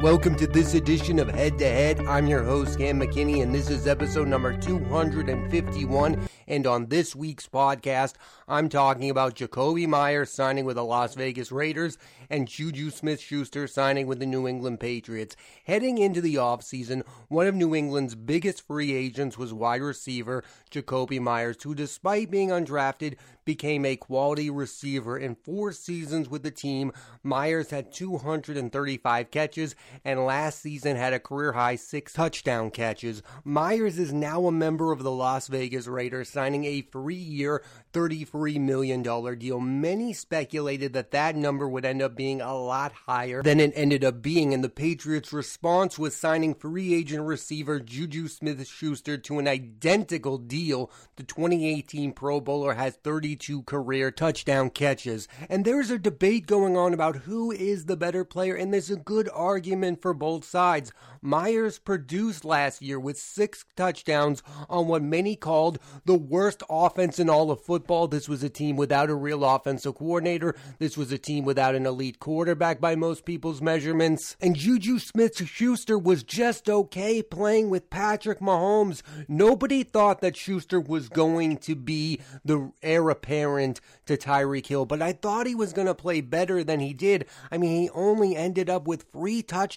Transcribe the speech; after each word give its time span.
Welcome 0.00 0.36
to 0.36 0.46
this 0.46 0.74
edition 0.74 1.18
of 1.18 1.28
Head 1.28 1.58
to 1.58 1.64
Head. 1.64 1.98
I'm 2.06 2.28
your 2.28 2.44
host, 2.44 2.78
Cam 2.78 3.00
McKinney, 3.00 3.42
and 3.42 3.52
this 3.52 3.68
is 3.68 3.88
episode 3.88 4.28
number 4.28 4.56
251. 4.56 6.28
And 6.46 6.66
on 6.68 6.86
this 6.86 7.16
week's 7.16 7.48
podcast, 7.48 8.14
I'm 8.46 8.68
talking 8.68 9.10
about 9.10 9.34
Jakobi 9.34 9.88
Meyers 9.88 10.30
signing 10.30 10.64
with 10.64 10.76
the 10.76 10.84
Las 10.84 11.16
Vegas 11.16 11.50
Raiders 11.50 11.98
and 12.30 12.46
Juju 12.46 12.90
Smith 12.90 13.20
Schuster 13.20 13.66
signing 13.66 14.06
with 14.06 14.20
the 14.20 14.26
New 14.26 14.46
England 14.46 14.78
Patriots. 14.78 15.34
Heading 15.64 15.98
into 15.98 16.20
the 16.20 16.36
offseason, 16.36 17.02
one 17.26 17.48
of 17.48 17.56
New 17.56 17.74
England's 17.74 18.14
biggest 18.14 18.64
free 18.64 18.92
agents 18.92 19.36
was 19.36 19.52
wide 19.52 19.82
receiver 19.82 20.44
Jakobi 20.70 21.20
Meyers, 21.20 21.60
who, 21.64 21.74
despite 21.74 22.30
being 22.30 22.50
undrafted, 22.50 23.16
became 23.44 23.84
a 23.84 23.96
quality 23.96 24.50
receiver. 24.50 25.18
In 25.18 25.34
four 25.34 25.72
seasons 25.72 26.28
with 26.28 26.42
the 26.42 26.50
team, 26.50 26.92
Meyers 27.22 27.70
had 27.70 27.90
235 27.92 29.30
catches 29.30 29.74
and 30.04 30.24
last 30.24 30.60
season 30.60 30.96
had 30.96 31.12
a 31.12 31.20
career 31.20 31.52
high 31.52 31.76
six 31.76 32.12
touchdown 32.12 32.70
catches. 32.70 33.22
Meyers 33.44 33.98
is 33.98 34.12
now 34.12 34.46
a 34.46 34.52
member 34.52 34.92
of 34.92 35.02
the 35.02 35.10
Las 35.10 35.48
Vegas 35.48 35.86
Raiders, 35.86 36.28
signing 36.28 36.64
a 36.64 36.82
three 36.82 37.14
year, 37.14 37.62
$33 37.92 38.60
million 38.60 39.02
deal. 39.38 39.60
Many 39.60 40.12
speculated 40.12 40.92
that 40.92 41.10
that 41.12 41.36
number 41.36 41.68
would 41.68 41.84
end 41.84 42.02
up 42.02 42.14
being 42.14 42.40
a 42.40 42.56
lot 42.56 42.92
higher 42.92 43.42
than 43.42 43.60
it 43.60 43.72
ended 43.74 44.04
up 44.04 44.22
being, 44.22 44.52
and 44.52 44.62
the 44.62 44.68
Patriots' 44.68 45.32
response 45.32 45.98
was 45.98 46.14
signing 46.14 46.54
free 46.54 46.94
agent 46.94 47.24
receiver 47.24 47.80
Juju 47.80 48.28
Smith 48.28 48.66
Schuster 48.66 49.16
to 49.18 49.38
an 49.38 49.48
identical 49.48 50.38
deal. 50.38 50.90
The 51.16 51.22
2018 51.22 52.12
Pro 52.12 52.40
Bowler 52.40 52.74
has 52.74 52.96
32 52.96 53.62
career 53.62 54.10
touchdown 54.10 54.70
catches. 54.70 55.28
And 55.48 55.64
there's 55.64 55.90
a 55.90 55.98
debate 55.98 56.46
going 56.46 56.76
on 56.76 56.94
about 56.94 57.16
who 57.16 57.50
is 57.50 57.86
the 57.86 57.96
better 57.96 58.24
player, 58.24 58.54
and 58.54 58.72
there's 58.72 58.90
a 58.90 58.96
good 58.96 59.28
argument 59.32 59.77
for 60.00 60.14
both 60.14 60.44
sides. 60.44 60.92
Meyers 61.20 61.78
produced 61.78 62.44
last 62.44 62.80
year 62.80 62.98
with 62.98 63.18
six 63.18 63.64
touchdowns 63.76 64.42
on 64.68 64.86
what 64.86 65.02
many 65.02 65.36
called 65.36 65.78
the 66.04 66.14
worst 66.14 66.62
offense 66.70 67.18
in 67.18 67.28
all 67.28 67.50
of 67.50 67.60
football. 67.60 68.06
This 68.08 68.28
was 68.28 68.42
a 68.42 68.48
team 68.48 68.76
without 68.76 69.10
a 69.10 69.14
real 69.14 69.44
offensive 69.44 69.96
coordinator. 69.96 70.54
This 70.78 70.96
was 70.96 71.10
a 71.12 71.18
team 71.18 71.44
without 71.44 71.74
an 71.74 71.86
elite 71.86 72.20
quarterback 72.20 72.80
by 72.80 72.94
most 72.94 73.24
people's 73.24 73.60
measurements. 73.60 74.36
And 74.40 74.56
Juju 74.56 74.98
Smith 74.98 75.36
Schuster 75.46 75.98
was 75.98 76.22
just 76.22 76.68
okay 76.68 77.22
playing 77.22 77.70
with 77.70 77.90
Patrick 77.90 78.40
Mahomes. 78.40 79.02
Nobody 79.26 79.82
thought 79.82 80.20
that 80.20 80.36
Schuster 80.36 80.80
was 80.80 81.08
going 81.08 81.58
to 81.58 81.74
be 81.74 82.20
the 82.44 82.72
heir 82.82 83.10
apparent 83.10 83.80
to 84.06 84.16
Tyreek 84.16 84.66
Hill, 84.66 84.86
but 84.86 85.02
I 85.02 85.12
thought 85.12 85.46
he 85.46 85.54
was 85.54 85.72
going 85.72 85.86
to 85.86 85.94
play 85.94 86.20
better 86.20 86.62
than 86.62 86.80
he 86.80 86.92
did. 86.92 87.26
I 87.50 87.58
mean, 87.58 87.82
he 87.82 87.90
only 87.90 88.36
ended 88.36 88.70
up 88.70 88.86
with 88.86 89.02
three 89.02 89.42
touchdowns 89.42 89.67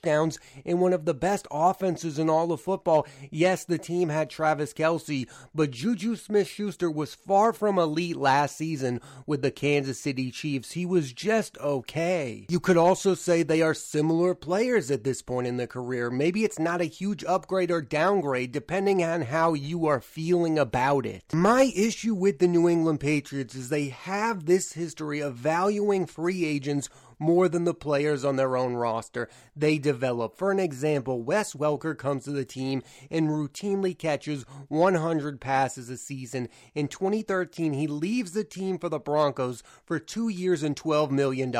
in 0.63 0.79
one 0.79 0.93
of 0.93 1.05
the 1.05 1.13
best 1.13 1.47
offenses 1.51 2.19
in 2.19 2.29
all 2.29 2.51
of 2.51 2.61
football. 2.61 3.07
Yes, 3.29 3.65
the 3.65 3.77
team 3.77 4.09
had 4.09 4.29
Travis 4.29 4.73
Kelce, 4.73 5.27
but 5.53 5.71
Juju 5.71 6.15
Smith 6.15 6.47
Schuster 6.47 6.89
was 6.89 7.15
far 7.15 7.53
from 7.53 7.77
elite 7.77 8.17
last 8.17 8.57
season 8.57 9.01
with 9.25 9.41
the 9.41 9.51
Kansas 9.51 9.99
City 9.99 10.31
Chiefs. 10.31 10.71
He 10.71 10.85
was 10.85 11.13
just 11.13 11.57
okay. 11.59 12.45
You 12.49 12.59
could 12.59 12.77
also 12.77 13.13
say 13.15 13.43
they 13.43 13.61
are 13.61 13.73
similar 13.73 14.35
players 14.35 14.91
at 14.91 15.03
this 15.03 15.21
point 15.21 15.47
in 15.47 15.57
their 15.57 15.67
career. 15.67 16.09
Maybe 16.09 16.43
it's 16.43 16.59
not 16.59 16.81
a 16.81 16.85
huge 16.85 17.23
upgrade 17.23 17.71
or 17.71 17.81
downgrade, 17.81 18.51
depending 18.51 19.03
on 19.03 19.23
how 19.23 19.53
you 19.53 19.85
are 19.87 20.01
feeling 20.01 20.57
about 20.57 21.05
it. 21.05 21.23
My 21.33 21.71
issue 21.75 22.13
with 22.13 22.39
the 22.39 22.47
New 22.47 22.67
England 22.67 22.99
Patriots 22.99 23.55
is 23.55 23.69
they 23.69 23.89
have 23.89 24.45
this 24.45 24.73
history 24.73 25.19
of 25.19 25.35
valuing 25.35 26.05
free 26.05 26.45
agents 26.45 26.89
more 27.21 27.47
than 27.47 27.65
the 27.65 27.73
players 27.73 28.25
on 28.25 28.35
their 28.35 28.57
own 28.57 28.73
roster 28.73 29.29
they 29.55 29.77
develop. 29.77 30.35
For 30.35 30.51
an 30.51 30.59
example, 30.59 31.21
Wes 31.21 31.53
Welker 31.53 31.95
comes 31.97 32.23
to 32.23 32.31
the 32.31 32.43
team 32.43 32.81
and 33.11 33.29
routinely 33.29 33.97
catches 33.97 34.43
100 34.69 35.39
passes 35.39 35.89
a 35.89 35.97
season. 35.97 36.49
In 36.73 36.87
2013, 36.87 37.73
he 37.73 37.85
leaves 37.85 38.31
the 38.31 38.43
team 38.43 38.79
for 38.79 38.89
the 38.89 38.99
Broncos 38.99 39.61
for 39.85 39.99
two 39.99 40.29
years 40.29 40.63
and 40.63 40.75
$12 40.75 41.11
million. 41.11 41.51